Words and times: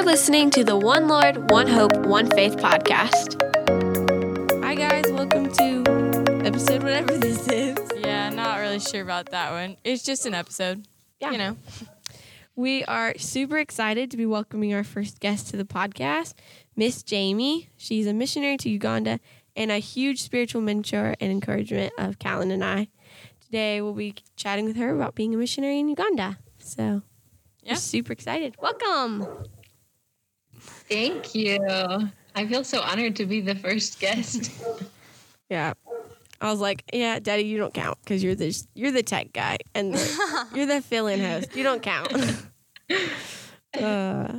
You're 0.00 0.06
listening 0.06 0.48
to 0.52 0.64
the 0.64 0.78
One 0.78 1.08
Lord, 1.08 1.50
One 1.50 1.66
Hope, 1.66 1.94
One 2.06 2.26
Faith 2.30 2.56
podcast. 2.56 3.36
Hi, 4.64 4.74
guys. 4.74 5.04
Welcome 5.12 5.52
to 5.52 6.42
episode 6.42 6.82
whatever 6.82 7.18
this 7.18 7.46
is. 7.48 7.76
Yeah, 7.98 8.30
not 8.30 8.60
really 8.60 8.80
sure 8.80 9.02
about 9.02 9.26
that 9.32 9.50
one. 9.50 9.76
It's 9.84 10.02
just 10.02 10.24
an 10.24 10.32
episode. 10.32 10.88
Yeah. 11.20 11.32
You 11.32 11.38
know. 11.38 11.56
We 12.56 12.82
are 12.86 13.12
super 13.18 13.58
excited 13.58 14.10
to 14.12 14.16
be 14.16 14.24
welcoming 14.24 14.72
our 14.72 14.84
first 14.84 15.20
guest 15.20 15.48
to 15.48 15.58
the 15.58 15.66
podcast, 15.66 16.32
Miss 16.74 17.02
Jamie. 17.02 17.68
She's 17.76 18.06
a 18.06 18.14
missionary 18.14 18.56
to 18.56 18.70
Uganda 18.70 19.20
and 19.54 19.70
a 19.70 19.76
huge 19.80 20.22
spiritual 20.22 20.62
mentor 20.62 21.14
and 21.20 21.30
encouragement 21.30 21.92
of 21.98 22.18
Callan 22.18 22.50
and 22.50 22.64
I. 22.64 22.88
Today, 23.44 23.82
we'll 23.82 23.92
be 23.92 24.14
chatting 24.34 24.64
with 24.64 24.76
her 24.76 24.94
about 24.94 25.14
being 25.14 25.34
a 25.34 25.36
missionary 25.36 25.78
in 25.78 25.90
Uganda. 25.90 26.38
So, 26.58 27.02
Yeah. 27.62 27.72
we're 27.74 27.76
super 27.76 28.14
excited. 28.14 28.56
Welcome. 28.62 29.44
Thank 30.90 31.34
you. 31.34 31.58
I 32.34 32.46
feel 32.46 32.64
so 32.64 32.80
honored 32.80 33.16
to 33.16 33.26
be 33.26 33.40
the 33.40 33.54
first 33.54 34.00
guest. 34.00 34.50
Yeah. 35.48 35.72
I 36.40 36.50
was 36.50 36.60
like, 36.60 36.84
yeah, 36.92 37.18
Daddy, 37.18 37.42
you 37.42 37.58
don't 37.58 37.74
count 37.74 37.98
because 38.02 38.22
you're 38.22 38.34
the 38.34 38.56
you're 38.74 38.92
the 38.92 39.02
tech 39.02 39.32
guy 39.32 39.58
and 39.74 39.92
the, 39.94 40.46
you're 40.54 40.66
the 40.66 40.80
fill-in 40.80 41.20
host. 41.20 41.54
You 41.54 41.62
don't 41.62 41.82
count. 41.82 42.12
uh, 43.78 44.32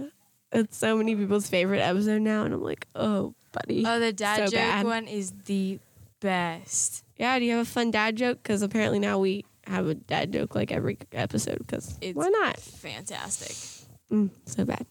it's 0.52 0.77
so 0.77 0.98
many 0.98 1.16
people's 1.16 1.48
favorite 1.50 1.80
episode 1.80 2.22
now, 2.22 2.44
and 2.44 2.54
I'm 2.54 2.62
like, 2.63 2.88
oh, 2.96 3.36
buddy. 3.52 3.84
Oh, 3.86 3.99
the 3.99 4.12
dad 4.12 4.38
So 4.38 4.44
joke 4.46 4.54
bad. 4.54 4.86
one 4.86 5.08
is 5.08 5.32
the 5.46 5.80
best. 6.22 7.04
yeah, 7.18 7.38
do 7.40 7.46
you 7.46 7.52
have 7.58 7.68
a 7.68 7.70
fun 7.70 7.91
dad 7.91 8.16
joke? 8.16 8.40
Because 8.41 8.62
apparently 8.62 8.99
now 8.99 9.20
we 9.20 9.46
have 9.68 9.88
a 9.88 9.94
dad 9.94 10.34
joke 10.34 10.55
like 10.55 10.72
every 10.72 10.98
episode. 11.13 11.60
Because 11.60 11.98
It's 12.02 12.16
why 12.16 12.30
not? 12.30 12.60
Fantastic. 12.60 13.55
Mm, 14.12 14.32
so 14.46 14.66
bad. 14.66 14.85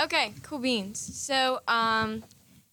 Okay, 0.00 0.32
cool 0.42 0.58
beans. 0.58 0.98
So, 0.98 1.60
um, 1.66 2.22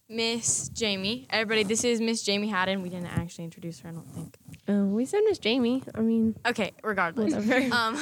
Miss 0.08 0.68
Jamie, 0.68 1.26
everybody, 1.30 1.62
this 1.64 1.82
is 1.84 2.00
Miss 2.00 2.22
Jamie 2.22 2.48
Haddon. 2.48 2.82
We 2.82 2.90
didn't 2.90 3.06
actually 3.06 3.44
introduce 3.44 3.80
her, 3.80 3.88
I 3.88 3.92
don't 3.92 4.08
think. 4.10 4.36
Uh, 4.68 4.84
we 4.84 5.04
said 5.06 5.20
Miss 5.24 5.38
Jamie. 5.38 5.82
I 5.94 6.00
mean, 6.00 6.36
Okay, 6.46 6.72
regardless. 6.82 7.34
whatever. 7.34 7.74
um, 7.74 7.98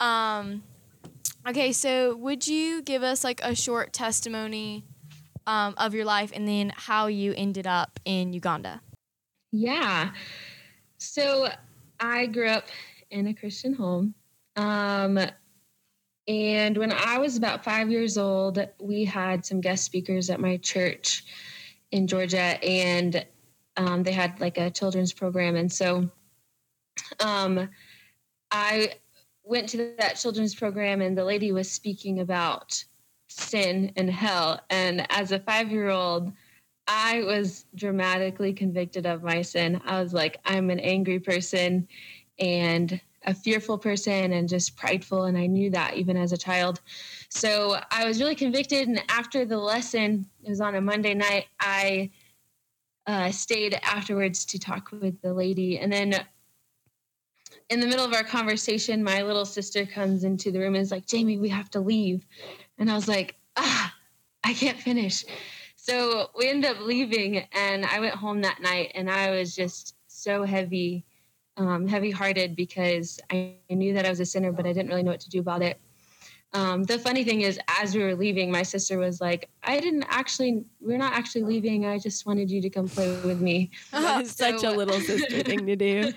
um, 0.06 0.62
okay, 1.48 1.72
so 1.72 2.14
would 2.16 2.46
you 2.46 2.82
give 2.82 3.02
us 3.02 3.24
like 3.24 3.40
a 3.42 3.54
short 3.54 3.92
testimony 3.92 4.84
um, 5.46 5.74
of 5.78 5.94
your 5.94 6.04
life 6.04 6.30
and 6.34 6.46
then 6.46 6.72
how 6.76 7.06
you 7.06 7.32
ended 7.36 7.66
up 7.66 7.98
in 8.04 8.32
Uganda? 8.32 8.80
yeah. 9.52 10.10
So 10.98 11.48
I 12.00 12.26
grew 12.26 12.48
up 12.48 12.64
in 13.10 13.26
a 13.28 13.34
Christian 13.34 13.72
home. 13.74 14.14
Um, 14.56 15.18
and 16.28 16.76
when 16.76 16.92
I 16.92 17.18
was 17.18 17.36
about 17.36 17.64
five 17.64 17.90
years 17.90 18.18
old, 18.18 18.58
we 18.80 19.04
had 19.04 19.46
some 19.46 19.60
guest 19.60 19.84
speakers 19.84 20.28
at 20.28 20.40
my 20.40 20.56
church 20.56 21.24
in 21.92 22.06
Georgia, 22.06 22.62
and 22.64 23.24
um, 23.76 24.02
they 24.02 24.12
had 24.12 24.40
like 24.40 24.58
a 24.58 24.70
children's 24.70 25.12
program. 25.12 25.54
And 25.56 25.72
so 25.72 26.10
um, 27.20 27.68
I 28.50 28.94
went 29.44 29.68
to 29.70 29.94
that 29.98 30.16
children's 30.16 30.54
program, 30.54 31.00
and 31.00 31.16
the 31.16 31.24
lady 31.24 31.52
was 31.52 31.70
speaking 31.70 32.20
about 32.20 32.82
sin 33.28 33.92
and 33.96 34.10
hell. 34.10 34.60
And 34.70 35.06
as 35.12 35.30
a 35.30 35.38
five 35.38 35.70
year 35.70 35.90
old, 35.90 36.32
I 36.88 37.22
was 37.22 37.66
dramatically 37.74 38.52
convicted 38.52 39.06
of 39.06 39.22
my 39.22 39.42
sin. 39.42 39.80
I 39.84 40.00
was 40.00 40.12
like, 40.12 40.38
I'm 40.44 40.70
an 40.70 40.80
angry 40.80 41.18
person 41.18 41.88
and 42.38 43.00
a 43.26 43.34
fearful 43.34 43.76
person 43.76 44.32
and 44.32 44.48
just 44.48 44.76
prideful. 44.76 45.24
And 45.24 45.36
I 45.36 45.46
knew 45.46 45.70
that 45.70 45.94
even 45.94 46.16
as 46.16 46.32
a 46.32 46.36
child. 46.36 46.80
So 47.28 47.78
I 47.90 48.06
was 48.06 48.20
really 48.20 48.34
convicted. 48.34 48.88
And 48.88 49.02
after 49.08 49.44
the 49.44 49.58
lesson, 49.58 50.26
it 50.44 50.48
was 50.48 50.60
on 50.60 50.76
a 50.76 50.80
Monday 50.80 51.14
night, 51.14 51.46
I 51.60 52.10
uh, 53.06 53.30
stayed 53.30 53.78
afterwards 53.82 54.44
to 54.46 54.58
talk 54.58 54.90
with 54.92 55.20
the 55.22 55.34
lady. 55.34 55.78
And 55.78 55.92
then 55.92 56.14
in 57.68 57.80
the 57.80 57.86
middle 57.86 58.04
of 58.04 58.12
our 58.12 58.24
conversation, 58.24 59.02
my 59.02 59.22
little 59.22 59.44
sister 59.44 59.84
comes 59.86 60.24
into 60.24 60.50
the 60.50 60.58
room 60.60 60.74
and 60.74 60.82
is 60.82 60.90
like, 60.90 61.06
Jamie, 61.06 61.38
we 61.38 61.48
have 61.48 61.70
to 61.72 61.80
leave. 61.80 62.26
And 62.78 62.90
I 62.90 62.94
was 62.94 63.08
like, 63.08 63.36
ah, 63.56 63.94
I 64.44 64.54
can't 64.54 64.78
finish. 64.78 65.24
So 65.74 66.30
we 66.36 66.48
ended 66.48 66.70
up 66.70 66.80
leaving, 66.80 67.44
and 67.52 67.84
I 67.86 68.00
went 68.00 68.14
home 68.14 68.40
that 68.42 68.60
night, 68.60 68.92
and 68.94 69.08
I 69.08 69.30
was 69.30 69.54
just 69.54 69.94
so 70.08 70.42
heavy, 70.42 71.04
um, 71.56 71.86
heavy-hearted 71.86 72.56
because 72.56 73.18
I 73.30 73.54
knew 73.70 73.94
that 73.94 74.06
I 74.06 74.10
was 74.10 74.20
a 74.20 74.26
sinner, 74.26 74.52
but 74.52 74.66
I 74.66 74.72
didn't 74.72 74.88
really 74.88 75.02
know 75.02 75.12
what 75.12 75.20
to 75.20 75.30
do 75.30 75.40
about 75.40 75.62
it. 75.62 75.80
Um, 76.52 76.84
the 76.84 76.98
funny 76.98 77.24
thing 77.24 77.42
is, 77.42 77.58
as 77.80 77.94
we 77.94 78.02
were 78.02 78.14
leaving, 78.14 78.50
my 78.50 78.62
sister 78.62 78.98
was 78.98 79.20
like, 79.20 79.50
"I 79.62 79.78
didn't 79.80 80.04
actually. 80.08 80.64
We're 80.80 80.98
not 80.98 81.12
actually 81.12 81.42
leaving. 81.42 81.84
I 81.84 81.98
just 81.98 82.24
wanted 82.24 82.50
you 82.50 82.62
to 82.62 82.70
come 82.70 82.88
play 82.88 83.08
with 83.22 83.40
me." 83.40 83.70
is 83.92 84.32
such 84.32 84.62
a 84.62 84.70
little 84.70 85.00
sister 85.00 85.42
thing 85.42 85.66
to 85.66 85.76
do. 85.76 86.12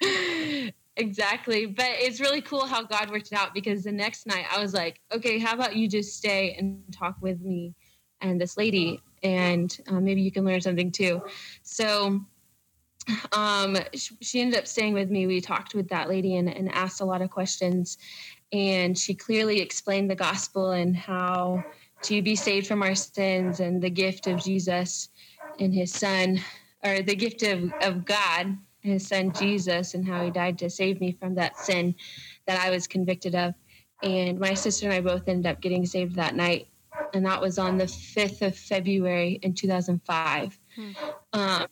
exactly. 0.96 1.66
But 1.66 1.90
it's 1.90 2.20
really 2.20 2.40
cool 2.40 2.64
how 2.66 2.84
God 2.84 3.10
worked 3.10 3.32
it 3.32 3.38
out 3.38 3.52
because 3.52 3.84
the 3.84 3.92
next 3.92 4.26
night 4.26 4.46
I 4.50 4.60
was 4.60 4.72
like, 4.72 5.00
okay, 5.12 5.38
how 5.38 5.54
about 5.54 5.76
you 5.76 5.88
just 5.88 6.16
stay 6.16 6.54
and 6.54 6.82
talk 6.92 7.16
with 7.20 7.40
me 7.42 7.74
and 8.22 8.40
this 8.40 8.56
lady, 8.56 9.02
and 9.22 9.78
uh, 9.88 10.00
maybe 10.00 10.22
you 10.22 10.30
can 10.30 10.44
learn 10.44 10.60
something 10.60 10.90
too. 10.90 11.22
So 11.62 12.24
um, 13.32 13.76
sh- 13.94 14.12
she 14.20 14.40
ended 14.40 14.58
up 14.58 14.66
staying 14.66 14.94
with 14.94 15.10
me. 15.10 15.26
We 15.26 15.40
talked 15.40 15.74
with 15.74 15.88
that 15.88 16.08
lady 16.08 16.36
and, 16.36 16.48
and 16.48 16.72
asked 16.72 17.00
a 17.00 17.04
lot 17.04 17.22
of 17.22 17.30
questions. 17.30 17.98
And 18.52 18.96
she 18.96 19.14
clearly 19.14 19.60
explained 19.60 20.10
the 20.10 20.16
gospel 20.16 20.70
and 20.70 20.96
how 20.96 21.64
to 22.02 22.22
be 22.22 22.36
saved 22.36 22.66
from 22.66 22.82
our 22.82 22.94
sins 22.94 23.60
and 23.60 23.82
the 23.82 23.90
gift 23.90 24.26
of 24.26 24.36
Jesus 24.36 25.08
and 25.58 25.74
his 25.74 25.92
son, 25.92 26.40
or 26.84 27.02
the 27.02 27.16
gift 27.16 27.42
of, 27.42 27.72
of 27.80 28.04
God 28.04 28.46
and 28.46 28.92
his 28.92 29.08
son 29.08 29.32
Jesus, 29.32 29.94
and 29.94 30.06
how 30.06 30.22
he 30.22 30.30
died 30.30 30.58
to 30.58 30.70
save 30.70 31.00
me 31.00 31.12
from 31.12 31.34
that 31.34 31.58
sin 31.58 31.94
that 32.46 32.60
I 32.60 32.70
was 32.70 32.86
convicted 32.86 33.34
of. 33.34 33.54
And 34.02 34.38
my 34.38 34.54
sister 34.54 34.86
and 34.86 34.94
I 34.94 35.00
both 35.00 35.28
ended 35.28 35.50
up 35.50 35.60
getting 35.60 35.86
saved 35.86 36.14
that 36.16 36.36
night. 36.36 36.68
And 37.14 37.24
that 37.26 37.40
was 37.40 37.58
on 37.58 37.78
the 37.78 37.84
5th 37.84 38.42
of 38.42 38.56
February 38.56 39.38
in 39.42 39.54
2005. 39.54 40.58
Um, 41.32 41.66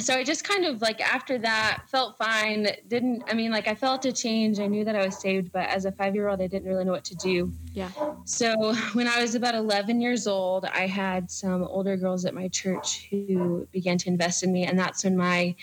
so 0.00 0.14
I 0.14 0.24
just 0.24 0.44
kind 0.44 0.64
of 0.64 0.80
like 0.82 1.00
after 1.00 1.38
that 1.38 1.84
felt 1.88 2.16
fine. 2.18 2.68
Didn't, 2.88 3.24
I 3.28 3.34
mean, 3.34 3.50
like 3.50 3.68
I 3.68 3.74
felt 3.74 4.04
a 4.04 4.12
change. 4.12 4.58
I 4.58 4.66
knew 4.66 4.84
that 4.84 4.96
I 4.96 5.04
was 5.04 5.18
saved, 5.20 5.52
but 5.52 5.68
as 5.68 5.84
a 5.84 5.92
five 5.92 6.14
year 6.14 6.28
old, 6.28 6.40
I 6.40 6.46
didn't 6.46 6.68
really 6.68 6.84
know 6.84 6.92
what 6.92 7.04
to 7.04 7.14
do. 7.16 7.52
Yeah. 7.72 7.90
So 8.24 8.74
when 8.94 9.06
I 9.06 9.20
was 9.20 9.34
about 9.34 9.54
11 9.54 10.00
years 10.00 10.26
old, 10.26 10.64
I 10.66 10.86
had 10.86 11.30
some 11.30 11.62
older 11.64 11.96
girls 11.96 12.24
at 12.24 12.34
my 12.34 12.48
church 12.48 13.08
who 13.10 13.66
began 13.72 13.98
to 13.98 14.08
invest 14.08 14.42
in 14.42 14.52
me. 14.52 14.64
And 14.64 14.78
that's 14.78 15.04
when 15.04 15.16
my 15.16 15.54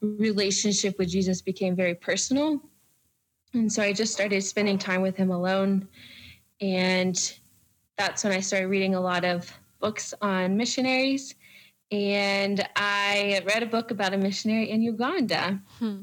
relationship 0.00 0.98
with 0.98 1.08
Jesus 1.08 1.42
became 1.42 1.76
very 1.76 1.94
personal. 1.94 2.60
And 3.52 3.72
so 3.72 3.82
I 3.82 3.92
just 3.92 4.12
started 4.12 4.42
spending 4.42 4.78
time 4.78 5.02
with 5.02 5.16
him 5.16 5.30
alone. 5.30 5.88
And 6.60 7.16
that's 7.98 8.24
when 8.24 8.32
I 8.32 8.40
started 8.40 8.68
reading 8.68 8.94
a 8.94 9.00
lot 9.00 9.24
of 9.24 9.52
books 9.80 10.14
on 10.22 10.56
missionaries. 10.56 11.34
And 11.90 12.66
I 12.76 13.42
read 13.44 13.62
a 13.62 13.66
book 13.66 13.90
about 13.90 14.14
a 14.14 14.18
missionary 14.18 14.70
in 14.70 14.80
Uganda. 14.80 15.60
Hmm. 15.78 16.02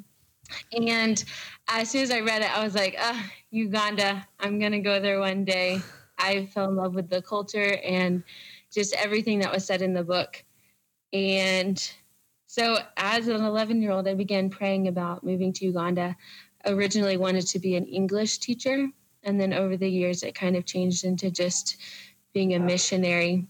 And 0.72 1.24
as 1.70 1.90
soon 1.90 2.04
as 2.04 2.12
I 2.12 2.22
read 2.22 2.42
it, 2.42 2.56
I 2.56 2.64
was 2.64 2.76
like, 2.76 2.96
ah, 3.00 3.32
Uganda, 3.52 4.26
I'm 4.40 4.60
going 4.60 4.72
to 4.74 4.80
go 4.80 5.00
there 5.00 5.20
one 5.20 5.46
day. 5.46 5.82
I 6.18 6.46
fell 6.48 6.70
in 6.70 6.76
love 6.76 6.96
with 6.96 7.10
the 7.10 7.22
culture 7.22 7.78
and 7.84 8.24
just 8.72 8.94
everything 8.96 9.40
that 9.40 9.52
was 9.52 9.66
said 9.66 9.82
in 9.82 9.94
the 9.94 10.04
book. 10.04 10.44
And 11.14 11.82
so, 12.48 12.80
as 12.98 13.28
an 13.28 13.44
11 13.44 13.82
year 13.82 13.92
old, 13.92 14.08
I 14.08 14.14
began 14.14 14.50
praying 14.50 14.88
about 14.88 15.24
moving 15.24 15.54
to 15.54 15.66
Uganda. 15.66 16.16
Originally, 16.66 17.18
wanted 17.18 17.48
to 17.48 17.60
be 17.60 17.76
an 17.76 17.86
English 17.86 18.40
teacher. 18.40 18.88
And 19.24 19.40
then 19.40 19.54
over 19.54 19.78
the 19.78 19.90
years, 19.90 20.24
it 20.24 20.36
kind 20.36 20.56
of 20.56 20.66
changed 20.66 21.06
into 21.06 21.30
just 21.30 21.78
being 22.34 22.56
a 22.56 22.60
missionary 22.60 23.46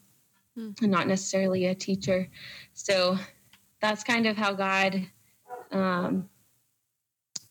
Hmm. 0.57 0.71
and 0.81 0.91
not 0.91 1.07
necessarily 1.07 1.67
a 1.67 1.75
teacher. 1.75 2.27
So, 2.73 3.17
that's 3.79 4.03
kind 4.03 4.25
of 4.25 4.35
how 4.35 4.53
God 4.53 5.07
um, 5.71 6.27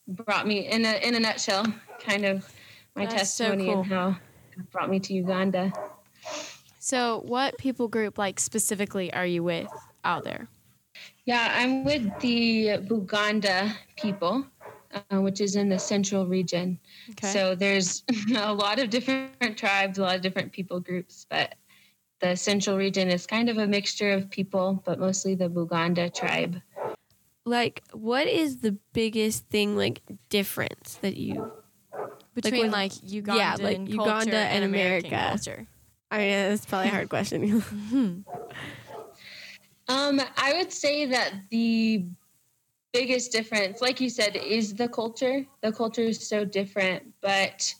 brought 0.09 0.47
me 0.47 0.67
in 0.67 0.85
a 0.85 1.07
in 1.07 1.15
a 1.15 1.21
nutshell, 1.21 1.65
kind 2.01 2.25
of 2.25 2.53
my 2.97 3.07
That's 3.07 3.31
so 3.31 3.45
testimony 3.45 3.67
cool. 3.67 3.83
and 3.83 3.87
how 3.87 4.11
God 4.57 4.71
brought 4.73 4.91
me 4.91 4.99
to 4.99 5.15
Uganda. 5.15 5.73
So, 6.81 7.23
what 7.27 7.57
people 7.59 7.87
group, 7.87 8.19
like 8.19 8.41
specifically, 8.41 9.13
are 9.13 9.27
you 9.27 9.45
with 9.45 9.69
out 10.05 10.25
there? 10.25 10.49
Yeah, 11.27 11.53
I'm 11.55 11.85
with 11.85 12.09
the 12.21 12.79
Buganda 12.89 13.73
people, 13.97 14.47
uh, 15.11 15.21
which 15.21 15.41
is 15.41 15.57
in 15.57 15.69
the 15.69 15.79
central 15.79 16.27
region. 16.27 16.79
Okay. 17.11 17.33
So 17.33 17.55
there's 17.55 18.05
a 18.37 18.53
lot 18.53 18.79
of 18.79 18.91
different 18.91 19.57
tribes, 19.57 19.99
a 19.99 20.03
lot 20.03 20.17
of 20.17 20.23
different 20.23 20.53
people 20.53 20.81
groups, 20.81 21.27
but 21.29 21.55
the 22.21 22.37
central 22.37 22.77
region 22.77 23.09
is 23.09 23.27
kind 23.27 23.49
of 23.49 23.59
a 23.59 23.67
mixture 23.67 24.11
of 24.13 24.31
people, 24.31 24.83
but 24.85 24.99
mostly 24.99 25.35
the 25.35 25.49
Buganda 25.49 26.13
tribe. 26.13 26.61
like 27.45 27.83
what 27.93 28.27
is 28.27 28.59
the 28.59 28.73
biggest 28.93 29.47
thing 29.49 29.77
like 29.77 30.03
difference 30.31 30.99
that 31.03 31.17
you 31.17 31.51
between 32.35 32.63
with- 32.65 32.73
like, 32.73 32.93
Uganda, 33.03 33.39
yeah, 33.39 33.57
like 33.61 33.77
and 33.77 33.89
Uganda 33.89 34.15
culture 34.15 34.37
and 34.37 34.65
American 34.65 35.11
America. 35.11 35.29
culture. 35.29 35.67
I 36.11 36.19
mean, 36.19 36.31
that's 36.51 36.67
probably 36.67 36.89
a 36.89 36.93
hard 36.93 37.09
question. 37.09 38.25
Um, 39.89 40.21
I 40.37 40.55
would 40.55 40.73
say 40.73 41.07
that 41.07 41.33
the 41.51 42.07
biggest 42.93 43.31
difference, 43.31 43.81
like 43.81 44.01
you 44.01 44.11
said, 44.11 44.35
is 44.35 44.75
the 44.75 44.89
culture. 44.89 45.47
The 45.61 45.71
culture 45.71 46.03
is 46.03 46.27
so 46.27 46.45
different, 46.45 47.05
but 47.21 47.73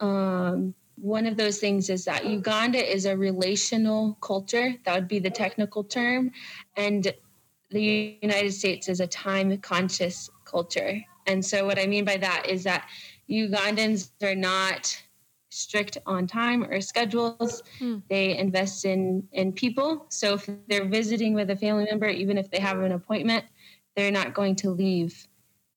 um, 0.00 0.74
one 0.96 1.26
of 1.26 1.36
those 1.36 1.58
things 1.58 1.90
is 1.90 2.04
that 2.06 2.26
Uganda 2.26 2.78
is 2.78 3.04
a 3.04 3.16
relational 3.16 4.16
culture. 4.20 4.74
That 4.84 4.94
would 4.94 5.08
be 5.08 5.18
the 5.18 5.30
technical 5.30 5.84
term, 5.84 6.32
and 6.76 7.12
the 7.70 8.18
United 8.22 8.52
States 8.52 8.88
is 8.88 9.00
a 9.00 9.06
time 9.06 9.56
conscious 9.58 10.30
culture. 10.44 11.00
And 11.26 11.44
so, 11.44 11.66
what 11.66 11.78
I 11.78 11.86
mean 11.86 12.04
by 12.04 12.16
that 12.18 12.46
is 12.48 12.64
that 12.64 12.88
Ugandans 13.28 14.10
are 14.22 14.34
not 14.34 15.02
strict 15.50 15.98
on 16.06 16.26
time 16.26 16.64
or 16.64 16.80
schedules. 16.80 17.62
Hmm. 17.78 17.98
They 18.08 18.36
invest 18.36 18.84
in 18.84 19.26
in 19.32 19.52
people. 19.52 20.06
So 20.08 20.34
if 20.34 20.48
they're 20.68 20.84
visiting 20.84 21.34
with 21.34 21.50
a 21.50 21.56
family 21.56 21.84
member, 21.84 22.08
even 22.08 22.38
if 22.38 22.50
they 22.50 22.60
have 22.60 22.80
an 22.80 22.92
appointment, 22.92 23.44
they're 23.96 24.10
not 24.10 24.34
going 24.34 24.56
to 24.56 24.70
leave 24.70 25.26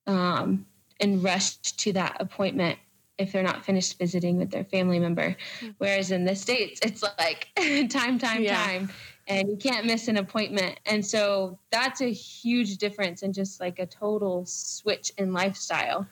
um, 0.07 0.65
and 0.99 1.23
rush 1.23 1.57
to 1.61 1.93
that 1.93 2.17
appointment 2.19 2.77
if 3.19 3.31
they're 3.31 3.43
not 3.43 3.63
finished 3.65 3.99
visiting 3.99 4.37
with 4.37 4.49
their 4.49 4.63
family 4.63 4.97
member. 4.99 5.35
Hmm. 5.59 5.67
Whereas 5.77 6.09
in 6.11 6.25
the 6.25 6.35
states, 6.35 6.79
it's 6.83 7.03
like 7.03 7.49
time, 7.89 8.17
time, 8.17 8.41
Yeah. 8.43 8.55
time, 8.65 8.89
and 9.27 9.47
you 9.49 9.57
can't 9.57 9.85
miss 9.85 10.07
an 10.07 10.17
appointment. 10.17 10.79
And 10.85 11.05
so 11.05 11.59
that's 11.71 12.01
a 12.01 12.11
huge 12.11 12.77
difference 12.77 13.21
and 13.21 13.33
just 13.33 13.59
like 13.59 13.77
a 13.79 13.85
total 13.85 14.45
switch 14.45 15.11
in 15.17 15.33
lifestyle. 15.33 16.07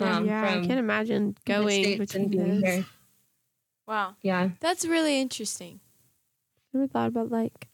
um, 0.00 0.26
yeah, 0.26 0.42
I 0.62 0.66
can't 0.66 0.78
imagine 0.78 1.36
going 1.46 1.82
States 1.84 2.14
and 2.14 2.30
between 2.30 2.46
being 2.46 2.60
those. 2.60 2.74
here. 2.74 2.84
Wow, 3.86 4.16
Yeah. 4.22 4.50
that's 4.60 4.84
really 4.84 5.18
interesting. 5.20 5.80
I 6.74 6.78
never 6.78 6.88
thought 6.88 7.08
about 7.08 7.30
like, 7.30 7.68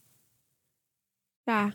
yeah, 1.48 1.72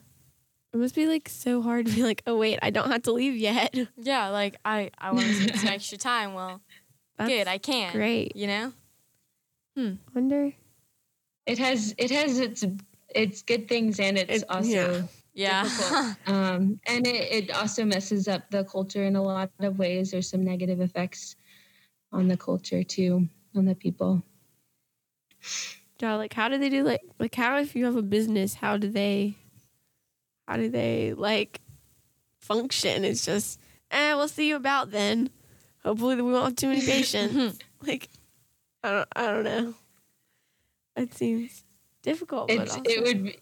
it 0.73 0.77
must 0.77 0.95
be 0.95 1.05
like 1.07 1.27
so 1.27 1.61
hard 1.61 1.87
to 1.87 1.91
be 1.93 2.03
like, 2.03 2.21
oh 2.25 2.37
wait, 2.37 2.59
I 2.61 2.69
don't 2.69 2.89
have 2.89 3.03
to 3.03 3.11
leave 3.11 3.35
yet. 3.35 3.75
Yeah, 3.97 4.29
like 4.29 4.55
I 4.63 4.91
I 4.97 5.11
want 5.11 5.25
to 5.27 5.33
spend 5.33 5.59
some 5.59 5.69
extra 5.73 5.97
time. 5.97 6.33
Well, 6.33 6.61
That's 7.19 7.29
good, 7.29 7.47
I 7.47 7.57
can. 7.57 7.91
great. 7.93 8.35
You 8.35 8.47
know. 8.47 8.73
Wonder. 10.13 10.51
It 11.45 11.57
has 11.59 11.93
it 11.97 12.11
has 12.11 12.39
its 12.39 12.65
its 13.15 13.41
good 13.41 13.67
things 13.69 13.99
and 13.99 14.17
it's 14.17 14.43
It- 14.43 14.49
also 14.49 15.07
yeah. 15.33 15.63
Yeah. 15.69 16.13
um, 16.27 16.79
and 16.85 17.07
it, 17.07 17.31
it 17.31 17.51
also 17.51 17.85
messes 17.85 18.27
up 18.27 18.49
the 18.51 18.65
culture 18.65 19.03
in 19.03 19.15
a 19.15 19.21
lot 19.23 19.51
of 19.59 19.79
ways. 19.79 20.11
There's 20.11 20.29
some 20.29 20.43
negative 20.43 20.81
effects 20.81 21.35
on 22.11 22.27
the 22.27 22.35
culture 22.35 22.83
too, 22.83 23.29
on 23.55 23.63
the 23.65 23.75
people. 23.75 24.21
Yeah, 26.01 26.15
like 26.15 26.33
how 26.33 26.49
do 26.49 26.57
they 26.57 26.69
do 26.69 26.83
like 26.83 27.01
like 27.19 27.35
how 27.35 27.57
if 27.57 27.75
you 27.75 27.85
have 27.85 27.95
a 27.95 28.01
business, 28.01 28.55
how 28.55 28.77
do 28.77 28.89
they 28.89 29.35
how 30.47 30.57
do 30.57 30.69
they 30.69 31.13
like 31.13 31.61
function? 32.41 33.05
It's 33.05 33.25
just 33.25 33.59
eh, 33.91 34.13
we'll 34.13 34.27
see 34.27 34.49
you 34.49 34.55
about 34.57 34.91
then. 34.91 35.29
Hopefully 35.83 36.15
we 36.15 36.31
won't 36.31 36.45
have 36.45 36.55
too 36.55 36.67
many 36.67 36.81
patients. 36.81 37.59
like 37.85 38.09
I 38.83 38.91
don't 38.91 39.07
I 39.15 39.25
don't 39.27 39.43
know. 39.43 39.73
It 40.95 41.13
seems 41.13 41.63
difficult, 42.01 42.49
but 42.49 42.59
also, 42.59 42.81
it 42.85 43.03
would 43.03 43.23
be, 43.23 43.39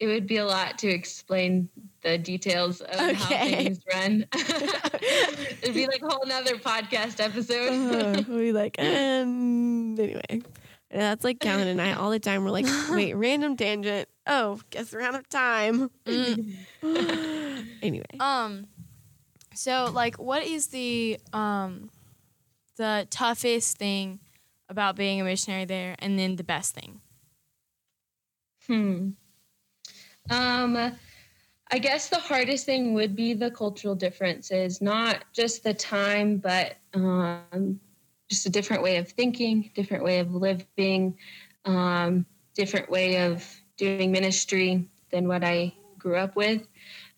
it 0.00 0.06
would 0.06 0.26
be 0.26 0.36
a 0.36 0.46
lot 0.46 0.78
to 0.78 0.88
explain 0.88 1.68
the 2.02 2.18
details 2.18 2.80
of 2.80 2.98
how 3.16 3.28
things 3.28 3.80
run. 3.92 4.26
It'd 4.34 5.74
be 5.74 5.86
like 5.86 6.02
a 6.02 6.08
whole 6.08 6.24
nother 6.24 6.56
podcast 6.56 7.18
episode. 7.18 8.18
uh, 8.18 8.22
we'll 8.28 8.38
be 8.38 8.52
like, 8.52 8.78
and 8.78 9.98
anyway. 9.98 10.42
And 10.90 11.02
that's 11.02 11.24
like 11.24 11.40
Callan 11.40 11.68
and 11.68 11.82
I 11.82 11.92
all 11.92 12.10
the 12.10 12.20
time. 12.20 12.44
We're 12.44 12.50
like, 12.50 12.66
wait, 12.90 13.14
random 13.14 13.56
tangent. 13.56 14.08
Oh, 14.26 14.60
guess 14.70 14.92
we're 14.92 15.02
out 15.02 15.16
of 15.16 15.28
time. 15.28 15.90
Mm. 16.06 17.66
anyway. 17.82 18.04
Um, 18.20 18.66
so 19.58 19.90
like, 19.92 20.16
what 20.20 20.44
is 20.44 20.68
the 20.68 21.18
um, 21.32 21.90
the 22.76 23.08
toughest 23.10 23.76
thing 23.76 24.20
about 24.68 24.94
being 24.94 25.20
a 25.20 25.24
missionary 25.24 25.64
there, 25.64 25.96
and 25.98 26.16
then 26.16 26.36
the 26.36 26.44
best 26.44 26.76
thing? 26.76 27.00
Hmm. 28.68 29.10
Um, 30.30 30.96
I 31.72 31.78
guess 31.80 32.08
the 32.08 32.20
hardest 32.20 32.66
thing 32.66 32.94
would 32.94 33.16
be 33.16 33.34
the 33.34 33.50
cultural 33.50 33.96
differences, 33.96 34.80
not 34.80 35.24
just 35.32 35.64
the 35.64 35.74
time, 35.74 36.36
but 36.36 36.76
um, 36.94 37.80
just 38.30 38.46
a 38.46 38.50
different 38.50 38.84
way 38.84 38.98
of 38.98 39.08
thinking, 39.08 39.72
different 39.74 40.04
way 40.04 40.20
of 40.20 40.32
living, 40.34 41.18
um, 41.64 42.24
different 42.54 42.88
way 42.90 43.24
of 43.26 43.44
doing 43.76 44.12
ministry 44.12 44.88
than 45.10 45.26
what 45.26 45.42
I 45.42 45.74
grew 45.98 46.16
up 46.16 46.36
with. 46.36 46.68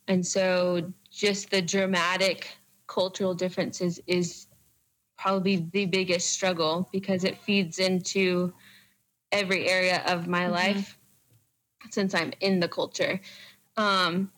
And 0.09 0.27
so 0.27 0.93
just 1.21 1.51
the 1.51 1.61
dramatic 1.61 2.49
cultural 2.87 3.35
differences 3.35 4.01
is 4.07 4.47
probably 5.19 5.69
the 5.73 5.85
biggest 5.85 6.31
struggle 6.31 6.89
because 6.93 7.25
it 7.25 7.37
feeds 7.37 7.79
into 7.79 8.55
every 9.31 9.69
area 9.69 10.03
of 10.07 10.27
my 10.27 10.47
Mhm. 10.47 10.53
life 10.53 10.99
since 11.91 12.15
I'm 12.15 12.33
in 12.41 12.59
the 12.59 12.69
culture. 12.69 13.21
Um, 13.77 14.33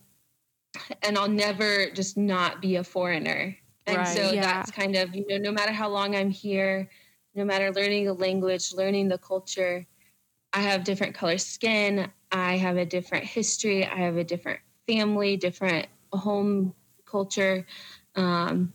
and 1.03 1.17
I'll 1.17 1.29
never 1.29 1.89
just 1.91 2.17
not 2.17 2.61
be 2.61 2.77
a 2.77 2.85
foreigner. 2.85 3.57
And 3.87 3.99
Right. 3.99 4.15
so 4.15 4.33
Yeah. 4.33 4.43
that's 4.43 4.73
kind 4.73 4.97
of, 4.97 5.15
you 5.15 5.25
know, 5.29 5.39
no 5.39 5.53
matter 5.53 5.73
how 5.73 5.89
long 5.89 6.17
I'm 6.17 6.31
here, 6.31 6.91
no 7.37 7.45
matter 7.45 7.71
learning 7.71 8.07
the 8.07 8.13
language, 8.13 8.73
learning 8.73 9.07
the 9.07 9.19
culture, 9.19 9.87
I 10.53 10.63
have 10.63 10.83
different 10.83 11.15
color 11.15 11.39
skin. 11.39 12.11
I 12.33 12.57
have 12.57 12.77
a 12.77 12.85
different 12.85 13.25
history. 13.25 13.87
I 13.87 13.95
have 13.97 14.17
a 14.17 14.25
different 14.25 14.59
family, 14.89 15.37
different 15.37 15.87
home 16.13 16.75
culture, 17.05 17.67
um, 18.17 18.73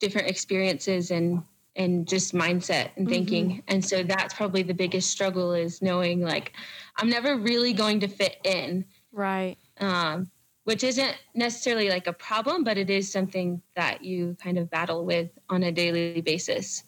different 0.00 0.28
experiences 0.28 1.10
and 1.10 1.42
and 1.74 2.06
just 2.06 2.34
mindset 2.34 2.90
and 2.96 3.08
thinking. 3.08 3.62
And 3.68 3.82
so 3.82 4.02
that's 4.02 4.34
probably 4.34 4.62
the 4.62 4.74
biggest 4.74 5.10
struggle 5.10 5.54
is 5.54 5.80
knowing 5.80 6.20
like 6.20 6.52
I'm 6.96 7.08
never 7.08 7.38
really 7.38 7.72
going 7.72 8.00
to 8.00 8.08
fit 8.08 8.36
in, 8.44 8.84
Right. 9.10 9.56
um, 9.80 10.30
which 10.64 10.84
isn't 10.84 11.16
necessarily 11.34 11.88
like 11.88 12.06
a 12.06 12.12
problem, 12.12 12.62
but 12.62 12.76
it 12.76 12.90
is 12.90 13.10
something 13.10 13.62
that 13.74 14.04
you 14.04 14.36
kind 14.42 14.58
of 14.58 14.68
battle 14.68 15.06
with 15.06 15.30
on 15.48 15.62
a 15.62 15.72
daily 15.72 16.20
basis. 16.20 16.82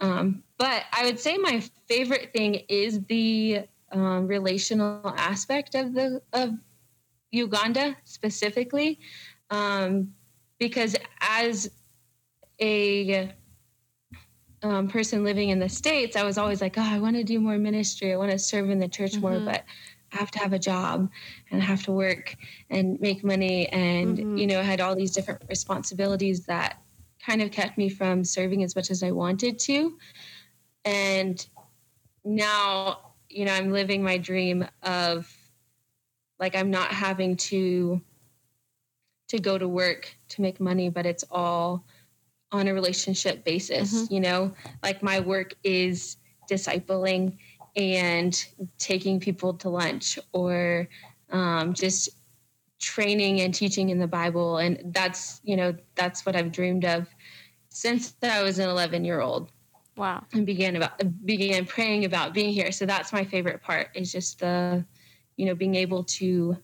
Um, 0.00 0.42
but 0.58 0.82
I 0.92 1.04
would 1.04 1.18
say 1.18 1.38
my 1.38 1.62
favorite 1.88 2.32
thing 2.34 2.56
is 2.68 3.00
the 3.08 3.62
um, 3.92 4.26
relational 4.26 5.14
aspect 5.16 5.74
of 5.74 5.94
the 5.94 6.20
of 6.34 6.50
Uganda 7.32 7.96
specifically, 8.04 9.00
um, 9.50 10.14
because 10.58 10.94
as 11.20 11.70
a 12.60 13.32
um, 14.62 14.86
person 14.86 15.24
living 15.24 15.48
in 15.48 15.58
the 15.58 15.68
states, 15.68 16.14
I 16.14 16.22
was 16.22 16.38
always 16.38 16.60
like, 16.60 16.78
oh, 16.78 16.82
I 16.82 16.98
want 17.00 17.16
to 17.16 17.24
do 17.24 17.40
more 17.40 17.58
ministry. 17.58 18.12
I 18.12 18.16
want 18.16 18.30
to 18.30 18.38
serve 18.38 18.70
in 18.70 18.78
the 18.78 18.86
church 18.86 19.20
more, 19.20 19.40
Mhm. 19.40 19.44
but 19.44 19.64
I 20.12 20.16
have 20.18 20.30
to 20.32 20.38
have 20.38 20.52
a 20.52 20.58
job 20.58 21.10
and 21.50 21.60
I 21.60 21.64
have 21.64 21.82
to 21.84 21.92
work 21.92 22.36
and 22.70 23.00
make 23.00 23.24
money, 23.24 23.68
and 23.70 24.18
Mhm. 24.18 24.38
you 24.38 24.46
know, 24.46 24.60
I 24.60 24.62
had 24.62 24.80
all 24.80 24.94
these 24.94 25.10
different 25.12 25.42
responsibilities 25.48 26.46
that 26.46 26.80
kind 27.18 27.40
of 27.42 27.50
kept 27.50 27.78
me 27.78 27.88
from 27.88 28.24
serving 28.24 28.62
as 28.62 28.76
much 28.76 28.90
as 28.90 29.02
I 29.02 29.10
wanted 29.10 29.58
to. 29.60 29.98
And 30.84 31.44
now, 32.24 33.14
you 33.28 33.44
know, 33.46 33.52
I'm 33.54 33.72
living 33.72 34.02
my 34.02 34.18
dream 34.18 34.66
of 34.82 35.34
like 36.42 36.56
I'm 36.56 36.72
not 36.72 36.88
having 36.88 37.36
to 37.36 38.02
to 39.28 39.38
go 39.38 39.56
to 39.56 39.68
work 39.68 40.14
to 40.28 40.42
make 40.42 40.60
money, 40.60 40.90
but 40.90 41.06
it's 41.06 41.24
all 41.30 41.84
on 42.50 42.66
a 42.66 42.74
relationship 42.74 43.44
basis, 43.44 44.10
you 44.10 44.20
know? 44.20 44.52
Like 44.82 45.04
my 45.04 45.20
work 45.20 45.54
is 45.62 46.16
discipling 46.50 47.38
and 47.76 48.44
taking 48.76 49.20
people 49.20 49.54
to 49.54 49.70
lunch 49.70 50.18
or 50.32 50.88
um, 51.30 51.72
just 51.72 52.10
training 52.80 53.40
and 53.40 53.54
teaching 53.54 53.88
in 53.90 53.98
the 54.00 54.08
Bible. 54.08 54.58
And 54.58 54.92
that's, 54.92 55.40
you 55.44 55.56
know, 55.56 55.74
that's 55.94 56.26
what 56.26 56.34
I've 56.34 56.50
dreamed 56.50 56.84
of 56.84 57.06
since 57.70 58.10
that 58.20 58.36
I 58.36 58.42
was 58.42 58.58
an 58.58 58.68
11 58.68 59.04
year 59.04 59.20
old 59.20 59.52
Wow. 59.96 60.24
and 60.32 60.44
began 60.44 60.74
about 60.76 61.00
began 61.24 61.64
praying 61.66 62.04
about 62.04 62.34
being 62.34 62.52
here. 62.52 62.72
So 62.72 62.84
that's 62.84 63.12
my 63.12 63.24
favorite 63.24 63.62
part 63.62 63.90
is 63.94 64.10
just 64.10 64.40
the, 64.40 64.84
you 65.36 65.46
know, 65.46 65.54
being 65.54 65.74
able 65.74 66.04
to 66.04 66.56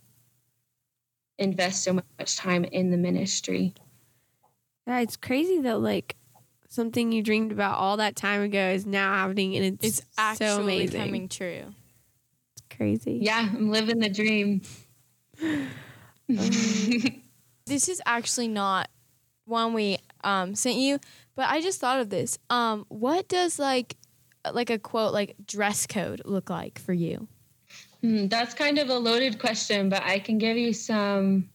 invest 1.38 1.84
so 1.84 1.94
much 2.18 2.37
time 2.37 2.64
in 2.64 2.90
the 2.90 2.96
ministry. 2.96 3.75
Yeah, 4.87 5.00
it's 5.00 5.16
crazy 5.16 5.60
that 5.62 5.80
like 5.80 6.16
something 6.68 7.12
you 7.12 7.22
dreamed 7.22 7.52
about 7.52 7.78
all 7.78 7.96
that 7.98 8.16
time 8.16 8.42
ago 8.42 8.68
is 8.70 8.87
now 8.87 9.12
happening 9.12 9.56
and 9.56 9.64
it's, 9.64 9.84
It's 10.00 10.06
actually 10.18 10.46
so 10.46 10.60
amazing. 10.62 11.00
coming 11.00 11.28
true. 11.28 11.75
It's 12.52 12.76
crazy. 12.76 13.18
Yeah, 13.22 13.48
I'm 13.52 13.70
living 13.70 13.98
the 13.98 14.08
dream. 14.08 14.62
This 17.68 17.90
is 17.90 18.00
actually 18.06 18.48
not 18.48 18.88
one 19.44 19.75
we 19.75 19.98
um, 20.25 20.54
sent 20.54 20.76
you. 20.76 20.98
But 21.34 21.50
I 21.50 21.60
just 21.60 21.80
thought 21.80 22.00
of 22.00 22.08
this. 22.08 22.38
Um, 22.50 22.84
what 22.88 23.28
does 23.28 23.58
like 23.58 23.96
like 24.52 24.70
a 24.70 24.78
quote 24.78 25.12
like 25.12 25.37
dress 25.46 25.87
code 25.87 26.22
look 26.25 26.48
like 26.50 26.78
for 26.78 26.92
you? 26.92 27.28
Hmm, 28.02 28.28
that's 28.28 28.54
kind 28.54 28.78
of 28.78 28.90
a 28.90 28.98
loaded 28.98 29.38
question, 29.38 29.88
but 29.88 30.02
I 30.04 30.18
can 30.18 30.38
give 30.38 30.56
you 30.56 30.72
some 30.72 31.48